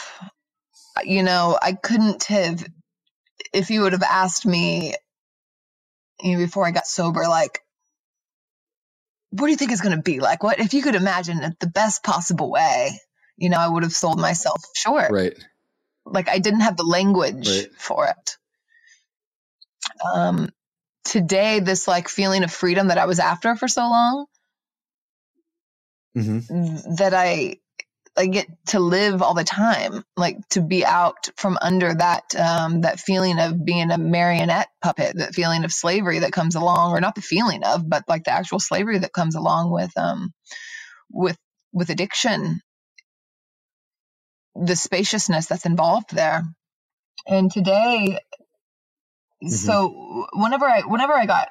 you 1.05 1.23
know, 1.23 1.59
I 1.61 1.73
couldn't 1.73 2.25
have, 2.25 2.64
if 3.53 3.71
you 3.71 3.83
would 3.83 3.92
have 3.92 4.03
asked 4.03 4.47
me 4.47 4.95
you 6.21 6.33
know, 6.33 6.38
before 6.38 6.66
I 6.66 6.71
got 6.71 6.87
sober, 6.87 7.27
like, 7.29 7.61
what 9.33 9.47
do 9.49 9.53
you 9.53 9.59
think 9.59 9.73
it's 9.73 9.83
going 9.83 9.97
to 9.97 10.03
be 10.03 10.21
like? 10.21 10.45
What 10.45 10.61
if 10.61 10.75
you 10.75 10.83
could 10.83 10.97
imagine 10.97 11.42
it 11.42 11.61
the 11.61 11.68
best 11.68 12.05
possible 12.05 12.51
way? 12.51 12.92
You 13.38 13.51
know, 13.51 13.59
I 13.59 13.68
would 13.68 13.85
have 13.85 13.92
sold 13.95 14.21
myself 14.21 14.62
short. 14.77 15.11
Right. 15.12 15.35
Like, 16.07 16.29
I 16.29 16.38
didn't 16.40 16.62
have 16.62 16.77
the 16.77 16.85
language 16.85 17.49
Right. 17.49 17.71
for 17.79 18.09
it. 18.09 18.38
Um, 20.14 20.51
today, 21.05 21.61
this 21.61 21.88
like 21.88 22.09
feeling 22.09 22.45
of 22.45 22.53
freedom 22.53 22.88
that 22.88 22.99
I 22.99 23.07
was 23.07 23.21
after 23.21 23.57
for 23.57 23.68
so 23.68 23.83
long, 23.83 24.27
hmm 26.14 26.40
that 26.99 27.14
I 27.14 27.57
I 28.16 28.27
get 28.27 28.46
to 28.68 28.81
live 28.81 29.22
all 29.22 29.35
the 29.35 29.44
time, 29.44 30.05
like 30.16 30.38
to 30.51 30.62
be 30.62 30.85
out 30.85 31.31
from 31.37 31.59
under 31.62 31.94
that 31.94 32.35
um, 32.37 32.83
that 32.83 33.01
feeling 33.01 33.40
of 33.40 33.64
being 33.64 33.90
a 33.90 33.98
marionette 33.98 34.68
puppet, 34.83 35.16
that 35.18 35.35
feeling 35.35 35.64
of 35.64 35.72
slavery 35.72 36.20
that 36.20 36.33
comes 36.33 36.55
along, 36.57 36.92
or 36.92 37.01
not 37.01 37.16
the 37.16 37.22
feeling 37.22 37.64
of, 37.64 37.88
but 37.88 38.05
like 38.09 38.25
the 38.25 38.33
actual 38.33 38.61
slavery 38.61 38.98
that 38.98 39.14
comes 39.14 39.35
along 39.37 39.72
with 39.72 39.92
um 39.98 40.33
with 41.11 41.38
with 41.72 41.90
addiction, 41.90 42.61
the 44.57 44.77
spaciousness 44.77 45.46
that's 45.46 45.66
involved 45.66 46.14
there. 46.14 46.44
And 47.29 47.53
today, 47.53 48.18
so 49.48 50.27
whenever 50.35 50.66
I 50.66 50.83
whenever 50.83 51.14
I 51.14 51.27
got 51.27 51.48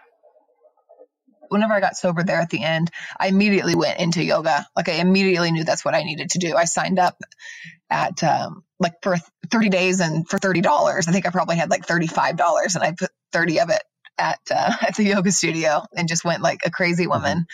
whenever 1.52 1.74
I 1.74 1.82
got 1.82 1.98
sober 1.98 2.24
there 2.24 2.40
at 2.40 2.50
the 2.50 2.64
end, 2.64 2.90
I 3.20 3.28
immediately 3.28 3.76
went 3.76 4.00
into 4.00 4.24
yoga. 4.24 4.66
Like 4.74 4.88
I 4.88 4.94
immediately 4.94 5.52
knew 5.52 5.66
that's 5.66 5.84
what 5.84 5.94
I 5.94 6.04
needed 6.04 6.32
to 6.32 6.40
do. 6.40 6.56
I 6.56 6.64
signed 6.64 6.98
up 6.98 7.18
at 7.90 8.24
um, 8.24 8.64
like 8.80 8.94
for 9.04 9.18
30 9.50 9.68
days 9.68 10.00
and 10.00 10.28
for 10.28 10.38
$30. 10.38 10.66
I 11.08 11.12
think 11.12 11.26
I 11.26 11.30
probably 11.30 11.58
had 11.58 11.70
like 11.70 11.86
$35 11.86 12.76
and 12.76 12.84
I 12.84 12.94
put 12.94 13.10
30 13.34 13.60
of 13.60 13.70
it 13.70 13.84
at 14.18 14.40
uh, 14.50 14.72
at 14.82 14.96
the 14.96 15.04
yoga 15.04 15.32
studio 15.32 15.84
and 15.94 16.08
just 16.08 16.24
went 16.24 16.42
like 16.42 16.62
a 16.66 16.72
crazy 16.72 17.06
woman. 17.06 17.46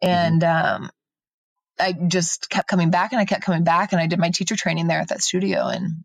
And 0.00 0.42
um, 0.42 0.90
I 1.78 1.92
just 1.92 2.48
kept 2.48 2.66
coming 2.66 2.90
back 2.90 3.12
and 3.12 3.20
I 3.20 3.26
kept 3.26 3.44
coming 3.44 3.64
back 3.64 3.92
and 3.92 4.00
I 4.00 4.06
did 4.06 4.18
my 4.18 4.30
teacher 4.30 4.56
training 4.56 4.86
there 4.86 5.00
at 5.00 5.08
that 5.08 5.22
studio 5.22 5.66
and 5.66 6.02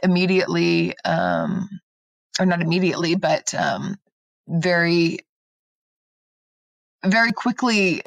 immediately 0.00 0.94
um, 1.04 1.68
or 2.38 2.46
not 2.46 2.62
immediately, 2.62 3.16
but 3.16 3.52
um, 3.52 3.96
very 4.46 5.18
very 7.04 7.32
quickly 7.32 8.02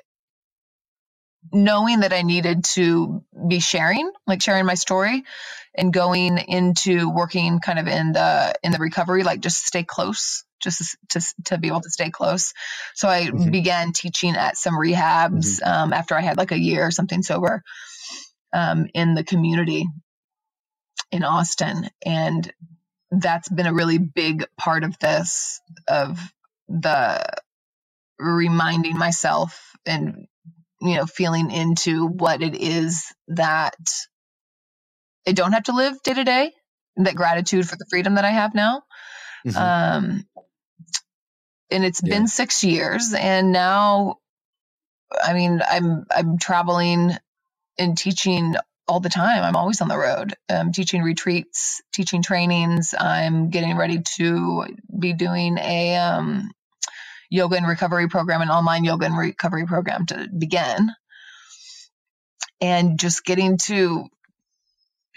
knowing 1.53 2.01
that 2.01 2.13
I 2.13 2.23
needed 2.23 2.65
to 2.75 3.23
be 3.47 3.59
sharing, 3.59 4.11
like 4.27 4.41
sharing 4.41 4.65
my 4.65 4.75
story 4.75 5.23
and 5.75 5.93
going 5.93 6.37
into 6.39 7.09
working 7.09 7.59
kind 7.59 7.79
of 7.79 7.87
in 7.87 8.13
the 8.13 8.55
in 8.63 8.71
the 8.71 8.79
recovery, 8.79 9.23
like 9.23 9.41
just 9.41 9.65
stay 9.65 9.83
close, 9.83 10.45
just 10.61 10.97
to 11.09 11.21
to 11.45 11.57
be 11.59 11.69
able 11.69 11.81
to 11.81 11.89
stay 11.91 12.11
close. 12.11 12.53
So 12.95 13.09
I 13.09 13.29
Mhm. 13.29 13.51
began 13.51 13.93
teaching 13.93 14.35
at 14.37 14.57
some 14.57 14.75
rehabs 14.75 15.65
um, 15.65 15.93
after 15.93 16.15
I 16.15 16.21
had 16.21 16.37
like 16.37 16.51
a 16.51 16.59
year 16.59 16.85
or 16.87 16.91
something 16.91 17.23
sober 17.23 17.63
um, 18.53 18.87
in 18.93 19.15
the 19.15 19.23
community. 19.25 19.85
in 21.11 21.25
Austin. 21.25 21.89
And 22.05 22.53
that's 23.11 23.49
been 23.49 23.67
a 23.67 23.73
really 23.75 23.99
big 23.99 24.45
part 24.57 24.85
of 24.85 24.99
this, 24.99 25.61
of 25.87 26.19
the 26.69 27.23
reminding 28.21 28.97
myself 28.97 29.59
and, 29.85 30.27
you 30.81 30.95
know, 30.95 31.05
feeling 31.05 31.51
into 31.51 32.07
what 32.07 32.41
it 32.41 32.55
is 32.55 33.05
that 33.29 33.75
I 35.27 35.31
don't 35.33 35.53
have 35.53 35.63
to 35.63 35.73
live 35.73 36.01
day 36.03 36.13
to 36.13 36.23
day, 36.23 36.51
that 36.97 37.15
gratitude 37.15 37.67
for 37.67 37.75
the 37.75 37.85
freedom 37.89 38.15
that 38.15 38.25
I 38.25 38.31
have 38.31 38.55
now. 38.55 38.83
Mm-hmm. 39.45 39.57
Um, 39.57 40.25
and 41.71 41.85
it's 41.85 42.01
yeah. 42.03 42.15
been 42.15 42.27
six 42.27 42.63
years 42.63 43.13
and 43.17 43.51
now 43.51 44.17
i 45.23 45.33
mean 45.33 45.61
i'm 45.67 46.05
i'm 46.11 46.37
traveling 46.37 47.11
and 47.79 47.97
teaching 47.97 48.55
all 48.87 48.99
the 48.99 49.09
time 49.09 49.43
i'm 49.43 49.55
always 49.55 49.81
on 49.81 49.87
the 49.87 49.97
road 49.97 50.35
i'm 50.49 50.71
teaching 50.71 51.01
retreats 51.01 51.81
teaching 51.93 52.21
trainings 52.21 52.93
i'm 52.97 53.49
getting 53.49 53.77
ready 53.77 54.01
to 54.01 54.65
be 54.99 55.13
doing 55.13 55.57
a 55.57 55.95
um, 55.95 56.51
yoga 57.31 57.57
and 57.57 57.67
recovery 57.67 58.07
program 58.07 58.41
an 58.41 58.49
online 58.49 58.83
yoga 58.83 59.07
and 59.07 59.17
recovery 59.17 59.65
program 59.65 60.05
to 60.05 60.29
begin 60.37 60.91
and 62.61 62.99
just 62.99 63.25
getting 63.25 63.57
to 63.57 64.05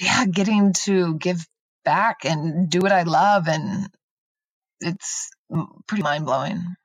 yeah 0.01 0.25
getting 0.25 0.73
to 0.73 1.17
give 1.17 1.47
back 1.85 2.25
and 2.25 2.71
do 2.71 2.81
what 2.81 2.93
i 2.93 3.03
love 3.03 3.49
and 3.49 3.91
it's 4.81 5.31
pretty 5.87 6.03
mind 6.03 6.27
blowing. 6.27 6.77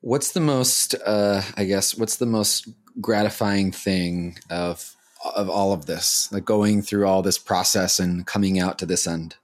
What's 0.00 0.32
the 0.32 0.40
most, 0.40 0.94
uh, 1.06 1.42
I 1.56 1.64
guess, 1.64 1.96
what's 1.96 2.16
the 2.16 2.26
most 2.26 2.68
gratifying 3.00 3.72
thing 3.72 4.38
of 4.50 4.94
of 5.34 5.48
all 5.48 5.72
of 5.72 5.86
this, 5.86 6.30
like 6.32 6.44
going 6.44 6.82
through 6.82 7.06
all 7.06 7.22
this 7.22 7.38
process 7.38 7.98
and 7.98 8.26
coming 8.26 8.58
out 8.58 8.78
to 8.78 8.86
this 8.86 9.06
end? 9.06 9.36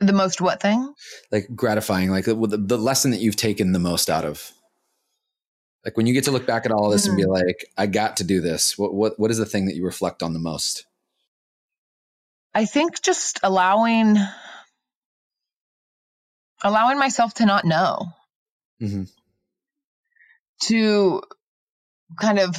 The 0.00 0.12
most 0.12 0.40
what 0.40 0.62
thing? 0.62 0.94
Like 1.30 1.48
gratifying, 1.54 2.10
like 2.10 2.24
the, 2.24 2.34
the 2.34 2.78
lesson 2.78 3.10
that 3.10 3.20
you've 3.20 3.36
taken 3.36 3.72
the 3.72 3.78
most 3.78 4.08
out 4.08 4.24
of. 4.24 4.52
Like 5.84 5.96
when 5.96 6.06
you 6.06 6.14
get 6.14 6.24
to 6.24 6.30
look 6.30 6.46
back 6.46 6.66
at 6.66 6.72
all 6.72 6.90
this 6.90 7.06
mm. 7.06 7.10
and 7.10 7.16
be 7.16 7.22
hmm. 7.24 7.30
like, 7.30 7.66
I 7.76 7.86
got 7.86 8.18
to 8.18 8.24
do 8.24 8.40
this. 8.40 8.76
What 8.76 8.94
what 8.94 9.18
what 9.18 9.30
is 9.30 9.38
the 9.38 9.46
thing 9.46 9.66
that 9.66 9.76
you 9.76 9.84
reflect 9.84 10.22
on 10.22 10.32
the 10.32 10.38
most? 10.38 10.86
I 12.54 12.64
think 12.64 13.00
just 13.00 13.40
allowing 13.42 14.16
allowing 16.62 16.98
myself 16.98 17.34
to 17.34 17.46
not 17.46 17.64
know. 17.64 18.08
Mm-hmm. 18.82 19.04
To 20.64 21.22
kind 22.18 22.38
of 22.38 22.56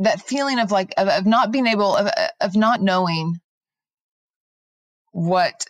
that 0.00 0.22
feeling 0.22 0.58
of 0.58 0.70
like 0.70 0.94
of, 0.96 1.08
of 1.08 1.26
not 1.26 1.52
being 1.52 1.66
able 1.66 1.96
of, 1.96 2.08
of 2.40 2.56
not 2.56 2.80
knowing 2.80 3.40
what 5.12 5.66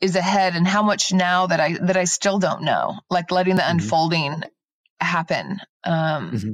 is 0.00 0.16
ahead 0.16 0.56
and 0.56 0.66
how 0.66 0.82
much 0.82 1.12
now 1.12 1.46
that 1.46 1.60
I 1.60 1.74
that 1.74 1.96
I 1.96 2.04
still 2.04 2.38
don't 2.38 2.62
know. 2.62 3.00
Like 3.10 3.30
letting 3.30 3.56
the 3.56 3.62
mm-hmm. 3.62 3.78
unfolding 3.78 4.42
happen. 5.00 5.60
Um, 5.84 6.30
mm-hmm. 6.32 6.52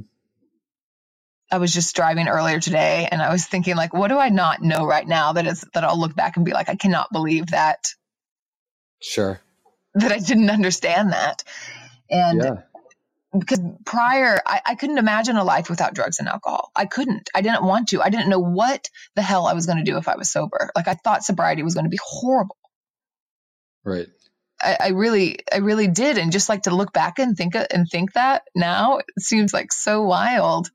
I 1.49 1.59
was 1.59 1.73
just 1.73 1.95
driving 1.95 2.27
earlier 2.27 2.59
today 2.59 3.07
and 3.09 3.21
I 3.21 3.31
was 3.31 3.45
thinking 3.45 3.77
like, 3.77 3.93
what 3.93 4.09
do 4.09 4.17
I 4.17 4.29
not 4.29 4.61
know 4.61 4.85
right 4.85 5.07
now 5.07 5.33
that 5.33 5.47
is 5.47 5.63
that 5.73 5.83
I'll 5.83 5.99
look 5.99 6.15
back 6.15 6.35
and 6.35 6.45
be 6.45 6.51
like, 6.51 6.67
I 6.67 6.75
cannot 6.75 7.11
believe 7.11 7.47
that. 7.47 7.93
Sure. 9.01 9.39
That 9.93 10.11
I 10.11 10.19
didn't 10.19 10.49
understand 10.49 11.13
that. 11.13 11.43
And 12.09 12.41
yeah. 12.43 12.61
Because 13.39 13.59
prior 13.85 14.39
I, 14.45 14.61
I 14.65 14.75
couldn't 14.75 14.97
imagine 14.97 15.37
a 15.37 15.43
life 15.43 15.69
without 15.69 15.93
drugs 15.93 16.19
and 16.19 16.27
alcohol. 16.27 16.71
I 16.75 16.85
couldn't. 16.85 17.29
I 17.33 17.41
didn't 17.41 17.63
want 17.63 17.89
to. 17.89 18.01
I 18.01 18.09
didn't 18.09 18.29
know 18.29 18.39
what 18.39 18.89
the 19.15 19.21
hell 19.21 19.47
I 19.47 19.53
was 19.53 19.65
going 19.65 19.77
to 19.77 19.83
do 19.83 19.97
if 19.97 20.07
I 20.07 20.17
was 20.17 20.31
sober. 20.31 20.71
Like 20.75 20.87
I 20.87 20.93
thought 20.93 21.23
sobriety 21.23 21.63
was 21.63 21.73
going 21.73 21.85
to 21.85 21.89
be 21.89 21.99
horrible. 22.01 22.57
Right. 23.83 24.07
I, 24.59 24.77
I, 24.79 24.87
really, 24.89 25.39
I 25.53 25.57
really 25.57 25.87
did, 25.87 26.17
and 26.17 26.31
just 26.31 26.49
like 26.49 26.63
to 26.63 26.75
look 26.75 26.91
back 26.91 27.19
and 27.19 27.37
think 27.37 27.55
and 27.55 27.87
think 27.87 28.13
that 28.13 28.41
now 28.55 28.97
it 28.97 29.05
seems 29.19 29.53
like 29.53 29.71
so 29.71 30.01
wild 30.01 30.69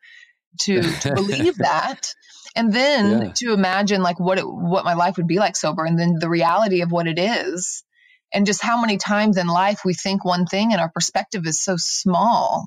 to, 0.60 0.82
to 0.82 1.14
believe 1.14 1.58
that 1.58 2.14
and 2.54 2.72
then 2.72 3.22
yeah. 3.22 3.32
to 3.32 3.52
imagine 3.52 4.02
like 4.02 4.20
what 4.20 4.38
it, 4.38 4.46
what 4.46 4.84
my 4.84 4.94
life 4.94 5.16
would 5.16 5.26
be 5.26 5.38
like 5.38 5.56
sober 5.56 5.84
and 5.84 5.98
then 5.98 6.16
the 6.18 6.28
reality 6.28 6.82
of 6.82 6.92
what 6.92 7.06
it 7.06 7.18
is 7.18 7.84
and 8.32 8.46
just 8.46 8.62
how 8.62 8.80
many 8.80 8.96
times 8.96 9.36
in 9.36 9.46
life 9.46 9.80
we 9.84 9.94
think 9.94 10.24
one 10.24 10.46
thing 10.46 10.72
and 10.72 10.80
our 10.80 10.90
perspective 10.90 11.46
is 11.46 11.60
so 11.60 11.76
small 11.76 12.66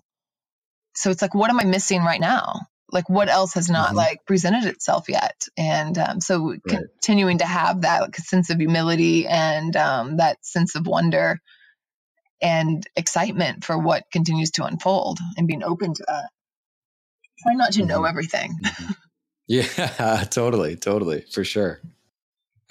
so 0.95 1.09
it's 1.11 1.21
like 1.21 1.35
what 1.35 1.49
am 1.49 1.59
i 1.59 1.63
missing 1.63 2.01
right 2.01 2.21
now 2.21 2.59
like 2.91 3.09
what 3.09 3.29
else 3.29 3.55
has 3.55 3.69
not 3.69 3.87
mm-hmm. 3.87 3.97
like 3.97 4.25
presented 4.25 4.65
itself 4.65 5.09
yet 5.09 5.47
and 5.57 5.97
um, 5.97 6.21
so 6.21 6.49
right. 6.49 6.61
continuing 6.67 7.39
to 7.39 7.45
have 7.45 7.81
that 7.81 8.01
like, 8.01 8.15
sense 8.15 8.49
of 8.49 8.59
humility 8.59 9.27
and 9.27 9.75
um, 9.75 10.17
that 10.17 10.37
sense 10.45 10.75
of 10.75 10.85
wonder 10.85 11.39
and 12.41 12.85
excitement 12.95 13.63
for 13.63 13.77
what 13.77 14.03
continues 14.11 14.51
to 14.51 14.65
unfold 14.65 15.17
and 15.37 15.47
being 15.47 15.63
open 15.63 15.93
to 15.93 16.03
that 16.07 16.29
try 17.45 17.53
not 17.53 17.73
to 17.73 17.85
know 17.85 17.99
mm-hmm. 17.99 18.07
everything. 18.07 18.59
Mm-hmm. 18.63 18.91
yeah, 19.47 20.23
totally, 20.29 20.75
totally, 20.75 21.21
for 21.31 21.43
sure. 21.43 21.81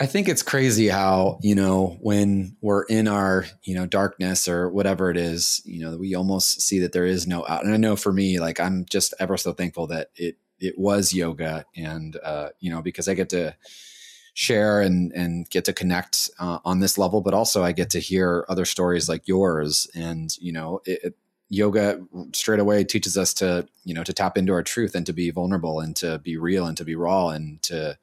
I 0.00 0.07
think 0.07 0.28
it's 0.28 0.42
crazy 0.42 0.88
how, 0.88 1.38
you 1.40 1.54
know, 1.54 1.98
when 2.00 2.57
we're 2.61 2.83
in 2.85 3.07
our, 3.07 3.46
you 3.62 3.76
know, 3.76 3.87
darkness 3.87 4.48
or 4.48 4.68
whatever 4.68 5.09
it 5.09 5.16
is, 5.16 5.62
you 5.64 5.80
know, 5.80 5.96
we 5.96 6.16
almost 6.16 6.61
see 6.61 6.80
that 6.80 6.92
there 6.92 7.07
is 7.07 7.28
no 7.28 7.46
out. 7.46 7.64
And 7.64 7.72
I 7.72 7.76
know 7.76 7.94
for 7.94 8.12
me, 8.12 8.40
like 8.40 8.59
I'm 8.59 8.87
just 8.87 9.14
ever 9.20 9.37
so 9.37 9.52
thankful 9.52 9.87
that 9.88 10.11
it 10.16 10.37
it 10.59 10.78
was 10.78 11.12
yoga 11.12 11.64
and 11.76 12.16
uh, 12.24 12.48
you 12.59 12.70
know, 12.70 12.83
because 12.83 13.07
I 13.07 13.14
get 13.14 13.28
to 13.30 13.54
share 14.35 14.80
and 14.80 15.12
and 15.12 15.48
get 15.48 15.64
to 15.66 15.72
connect 15.72 16.28
uh, 16.40 16.59
on 16.64 16.80
this 16.80 16.98
level, 16.98 17.20
but 17.20 17.35
also 17.35 17.62
I 17.62 17.70
get 17.70 17.90
to 17.90 18.00
hear 18.00 18.44
other 18.48 18.64
stories 18.64 19.09
like 19.09 19.28
yours 19.28 19.88
and, 19.94 20.37
you 20.38 20.52
know, 20.52 20.80
it, 20.87 21.14
yoga 21.50 22.04
straight 22.33 22.59
away 22.59 22.83
teaches 22.83 23.16
us 23.16 23.35
to 23.35 23.68
you 23.85 23.94
know 23.94 24.02
to 24.02 24.14
tap 24.14 24.37
into 24.37 24.52
our 24.52 24.62
truth 24.62 24.94
and 24.94 25.07
to 25.07 25.12
be 25.12 25.30
vulnerable 25.30 25.78
and 25.78 25.94
to 25.94 26.18
be 26.18 26.37
real 26.37 26.66
and 26.66 26.76
to 26.76 26.85
be 26.85 26.96
raw 26.96 27.28
and 27.28 27.62
to 27.62 27.96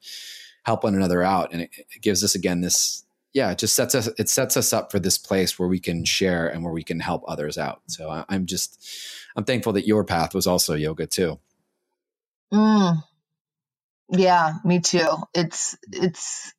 help 0.62 0.84
one 0.84 0.94
another 0.94 1.22
out. 1.22 1.52
And 1.52 1.62
it, 1.62 1.70
it 1.76 2.02
gives 2.02 2.22
us 2.24 2.34
again 2.34 2.60
this 2.60 3.04
yeah 3.32 3.50
it 3.50 3.58
just 3.58 3.74
sets 3.74 3.94
us 3.94 4.08
it 4.18 4.28
sets 4.28 4.56
us 4.56 4.72
up 4.72 4.90
for 4.90 4.98
this 4.98 5.18
place 5.18 5.58
where 5.58 5.68
we 5.68 5.80
can 5.80 6.04
share 6.04 6.48
and 6.48 6.62
where 6.62 6.72
we 6.72 6.84
can 6.84 7.00
help 7.00 7.22
others 7.26 7.58
out. 7.58 7.82
So 7.86 8.10
I, 8.10 8.24
i'm 8.28 8.46
just 8.46 8.84
i'm 9.36 9.44
thankful 9.44 9.72
that 9.74 9.86
your 9.86 10.04
path 10.04 10.34
was 10.34 10.46
also 10.46 10.74
yoga 10.74 11.06
too. 11.06 11.38
Mm. 12.52 13.02
yeah 14.10 14.54
me 14.64 14.80
too. 14.80 15.08
It's 15.34 15.76
it's 15.90 16.52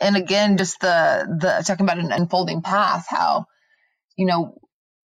and 0.00 0.16
again 0.16 0.56
just 0.56 0.80
the 0.80 1.26
the 1.40 1.64
talking 1.66 1.84
about 1.84 1.98
an 1.98 2.12
unfolding 2.12 2.62
path 2.62 3.06
how 3.08 3.46
you 4.16 4.26
know 4.26 4.58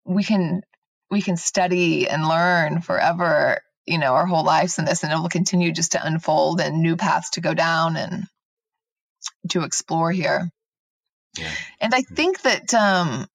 we 0.06 0.24
can 0.24 0.62
we 1.10 1.22
can 1.22 1.38
study 1.38 2.08
and 2.08 2.28
learn 2.28 2.82
forever 2.82 3.62
you 3.92 3.98
know 3.98 4.14
our 4.14 4.26
whole 4.26 4.44
lives 4.44 4.80
in 4.80 4.86
this 4.86 5.04
and 5.04 5.12
it 5.12 5.18
will 5.18 5.30
continue 5.30 5.72
just 5.72 5.94
to 5.94 6.06
unfold 6.06 6.62
and 6.62 6.82
new 6.82 6.96
paths 6.96 7.32
to 7.32 7.42
go 7.42 7.54
down 7.54 7.98
and 7.98 8.26
to 9.50 9.64
explore 9.64 10.12
here. 10.12 10.50
Yeah. 11.38 11.52
and 11.80 11.94
i 11.96 12.02
think 12.02 12.42
that 12.42 12.74
um 12.74 13.26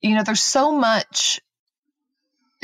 you 0.00 0.16
know 0.16 0.24
there's 0.24 0.42
so 0.42 0.72
much 0.72 1.40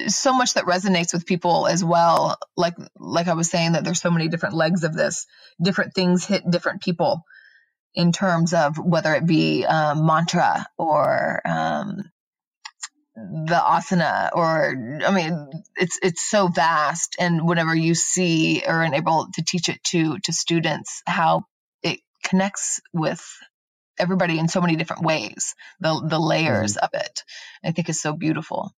so 0.09 0.35
much 0.35 0.55
that 0.55 0.65
resonates 0.65 1.13
with 1.13 1.27
people 1.27 1.67
as 1.67 1.85
well. 1.85 2.39
Like 2.57 2.75
like 2.97 3.29
i 3.29 3.35
was 3.35 3.51
saying 3.51 3.73
that 3.73 3.85
there's 3.85 4.01
so 4.01 4.11
many 4.11 4.29
different 4.29 4.55
legs 4.55 4.85
of 4.85 4.95
this. 4.95 5.27
Different 5.61 5.95
things 5.95 6.25
hit 6.25 6.43
different 6.51 6.83
people 6.83 7.23
in 7.95 8.13
terms 8.13 8.55
of 8.55 8.79
whether 8.79 9.15
it 9.15 9.27
be 9.27 9.65
um, 9.67 10.07
mantra 10.07 10.67
or 10.79 11.41
um, 11.45 12.11
the 13.15 13.61
asana 13.63 14.31
or 14.33 14.75
i 15.07 15.11
mean 15.11 15.49
it's 15.77 15.99
it's 16.03 16.23
so 16.23 16.49
vast 16.49 17.17
and 17.19 17.47
whenever 17.47 17.75
you 17.75 17.95
see 17.95 18.63
or 18.67 18.83
are 18.83 18.95
able 18.95 19.29
to 19.35 19.43
teach 19.45 19.69
it 19.69 19.83
to 19.85 20.19
to 20.21 20.33
students 20.33 21.03
how 21.07 21.45
it 21.83 22.01
connects 22.25 22.81
with 22.93 23.23
everybody 23.99 24.39
in 24.39 24.49
so 24.49 24.63
many 24.63 24.77
different 24.77 25.03
ways 25.03 25.55
the 25.81 26.03
the 26.09 26.19
layers 26.19 26.77
mm-hmm. 26.77 26.85
of 26.85 26.91
it 26.95 27.23
i 27.63 27.71
think 27.71 27.89
is 27.89 28.01
so 28.01 28.13
beautiful. 28.13 28.73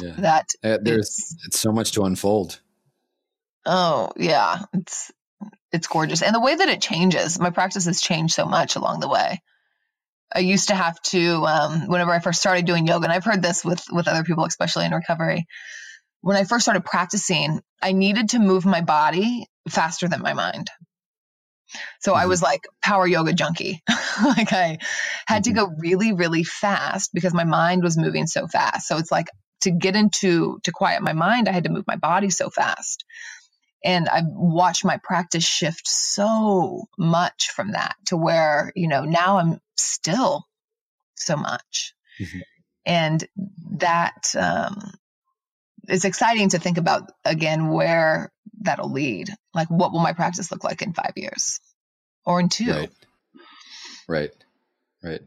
Yeah. 0.00 0.14
That 0.18 0.48
uh, 0.64 0.78
there's 0.80 1.08
it's, 1.08 1.36
it's 1.46 1.60
so 1.60 1.72
much 1.72 1.92
to 1.92 2.02
unfold. 2.02 2.60
Oh 3.66 4.10
yeah. 4.16 4.62
It's 4.72 5.12
it's 5.70 5.86
gorgeous. 5.86 6.22
And 6.22 6.34
the 6.34 6.40
way 6.40 6.54
that 6.54 6.68
it 6.68 6.80
changes 6.80 7.38
my 7.38 7.50
practice 7.50 7.86
has 7.86 8.00
changed 8.00 8.34
so 8.34 8.46
much 8.46 8.76
along 8.76 9.00
the 9.00 9.08
way 9.08 9.42
I 10.34 10.40
used 10.40 10.68
to 10.68 10.74
have 10.74 11.00
to 11.02 11.44
um, 11.44 11.88
whenever 11.88 12.10
I 12.10 12.20
first 12.20 12.40
started 12.40 12.64
doing 12.66 12.86
yoga, 12.86 13.04
and 13.04 13.12
I've 13.12 13.24
heard 13.24 13.42
this 13.42 13.64
with 13.64 13.84
with 13.90 14.08
other 14.08 14.24
people, 14.24 14.44
especially 14.44 14.86
in 14.86 14.92
recovery. 14.92 15.46
When 16.20 16.36
I 16.36 16.44
first 16.44 16.64
started 16.64 16.84
practicing, 16.84 17.60
I 17.80 17.92
needed 17.92 18.30
to 18.30 18.38
move 18.38 18.64
my 18.64 18.80
body 18.80 19.46
faster 19.68 20.08
than 20.08 20.22
my 20.22 20.34
mind. 20.34 20.70
So 22.00 22.12
mm-hmm. 22.12 22.20
I 22.20 22.26
was 22.26 22.42
like 22.42 22.66
power 22.82 23.06
yoga 23.06 23.32
junkie. 23.32 23.82
like 24.24 24.52
I 24.52 24.78
had 25.26 25.44
mm-hmm. 25.44 25.54
to 25.54 25.60
go 25.60 25.74
really, 25.78 26.12
really 26.12 26.44
fast 26.44 27.12
because 27.12 27.34
my 27.34 27.44
mind 27.44 27.82
was 27.82 27.96
moving 27.96 28.26
so 28.26 28.46
fast. 28.46 28.86
So 28.86 28.98
it's 28.98 29.10
like 29.10 29.28
to 29.62 29.70
get 29.70 29.96
into 29.96 30.60
to 30.64 30.72
quiet 30.72 31.02
my 31.02 31.12
mind, 31.12 31.48
I 31.48 31.52
had 31.52 31.64
to 31.64 31.70
move 31.70 31.86
my 31.86 31.96
body 31.96 32.30
so 32.30 32.50
fast. 32.50 33.04
And 33.84 34.08
I've 34.08 34.28
watched 34.28 34.84
my 34.84 34.98
practice 35.02 35.44
shift 35.44 35.88
so 35.88 36.84
much 36.96 37.50
from 37.50 37.72
that 37.72 37.96
to 38.06 38.16
where, 38.16 38.72
you 38.76 38.86
know, 38.86 39.04
now 39.04 39.38
I'm 39.38 39.60
still 39.82 40.46
so 41.14 41.36
much. 41.36 41.94
Mm-hmm. 42.20 42.38
And 42.84 43.28
that 43.78 44.34
um, 44.38 44.92
it's 45.88 46.04
exciting 46.04 46.50
to 46.50 46.58
think 46.58 46.78
about 46.78 47.12
again 47.24 47.68
where 47.68 48.32
that'll 48.60 48.92
lead. 48.92 49.28
Like, 49.54 49.68
what 49.68 49.92
will 49.92 50.00
my 50.00 50.12
practice 50.12 50.50
look 50.50 50.64
like 50.64 50.82
in 50.82 50.92
five 50.92 51.12
years 51.16 51.60
or 52.24 52.40
in 52.40 52.48
two? 52.48 52.70
Right. 52.70 52.90
Right. 54.08 54.30
Right. 55.02 55.20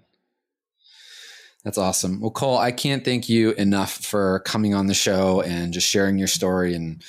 That's 1.63 1.77
awesome. 1.77 2.21
Well, 2.21 2.31
Cole, 2.31 2.57
I 2.57 2.71
can't 2.71 3.03
thank 3.03 3.27
you 3.27 3.51
enough 3.53 3.93
for 3.93 4.39
coming 4.41 4.75
on 4.75 4.85
the 4.85 4.93
show 4.93 5.41
and 5.41 5.73
just 5.73 5.87
sharing 5.87 6.19
your 6.19 6.27
story. 6.27 6.75
And, 6.75 7.03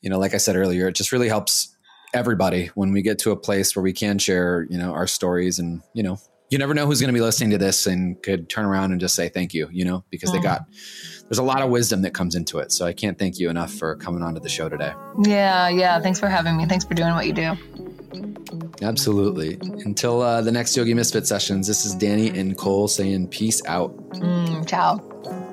you 0.00 0.08
know, 0.08 0.18
like 0.18 0.32
I 0.32 0.38
said 0.38 0.56
earlier, 0.56 0.88
it 0.88 0.94
just 0.94 1.12
really 1.12 1.28
helps 1.28 1.76
everybody 2.14 2.68
when 2.74 2.92
we 2.92 3.02
get 3.02 3.18
to 3.20 3.30
a 3.30 3.36
place 3.36 3.76
where 3.76 3.82
we 3.82 3.92
can 3.92 4.18
share, 4.18 4.66
you 4.70 4.78
know, 4.78 4.92
our 4.92 5.06
stories 5.06 5.58
and, 5.58 5.82
you 5.92 6.02
know, 6.02 6.18
you 6.50 6.58
never 6.58 6.74
know 6.74 6.84
who's 6.84 7.00
going 7.00 7.12
to 7.12 7.18
be 7.18 7.20
listening 7.20 7.50
to 7.50 7.58
this 7.58 7.86
and 7.86 8.20
could 8.22 8.48
turn 8.48 8.64
around 8.64 8.90
and 8.90 9.00
just 9.00 9.14
say 9.14 9.28
thank 9.28 9.54
you, 9.54 9.68
you 9.72 9.84
know, 9.84 10.04
because 10.10 10.32
they 10.32 10.38
mm. 10.38 10.42
got 10.42 10.66
there's 11.28 11.38
a 11.38 11.44
lot 11.44 11.62
of 11.62 11.70
wisdom 11.70 12.02
that 12.02 12.12
comes 12.12 12.34
into 12.34 12.58
it. 12.58 12.72
So 12.72 12.84
I 12.84 12.92
can't 12.92 13.16
thank 13.16 13.38
you 13.38 13.50
enough 13.50 13.72
for 13.72 13.94
coming 13.96 14.22
onto 14.22 14.40
the 14.40 14.48
show 14.48 14.68
today. 14.68 14.92
Yeah, 15.22 15.68
yeah. 15.68 16.00
Thanks 16.00 16.18
for 16.18 16.28
having 16.28 16.56
me. 16.56 16.66
Thanks 16.66 16.84
for 16.84 16.94
doing 16.94 17.14
what 17.14 17.26
you 17.26 17.32
do. 17.32 17.56
Absolutely. 18.82 19.58
Until 19.84 20.22
uh, 20.22 20.42
the 20.42 20.50
next 20.50 20.76
Yogi 20.76 20.92
Misfit 20.92 21.28
sessions, 21.28 21.68
this 21.68 21.84
is 21.84 21.94
Danny 21.94 22.36
and 22.36 22.58
Cole 22.58 22.88
saying 22.88 23.28
peace 23.28 23.64
out. 23.66 23.96
Mm, 24.14 24.66
ciao. 24.66 25.46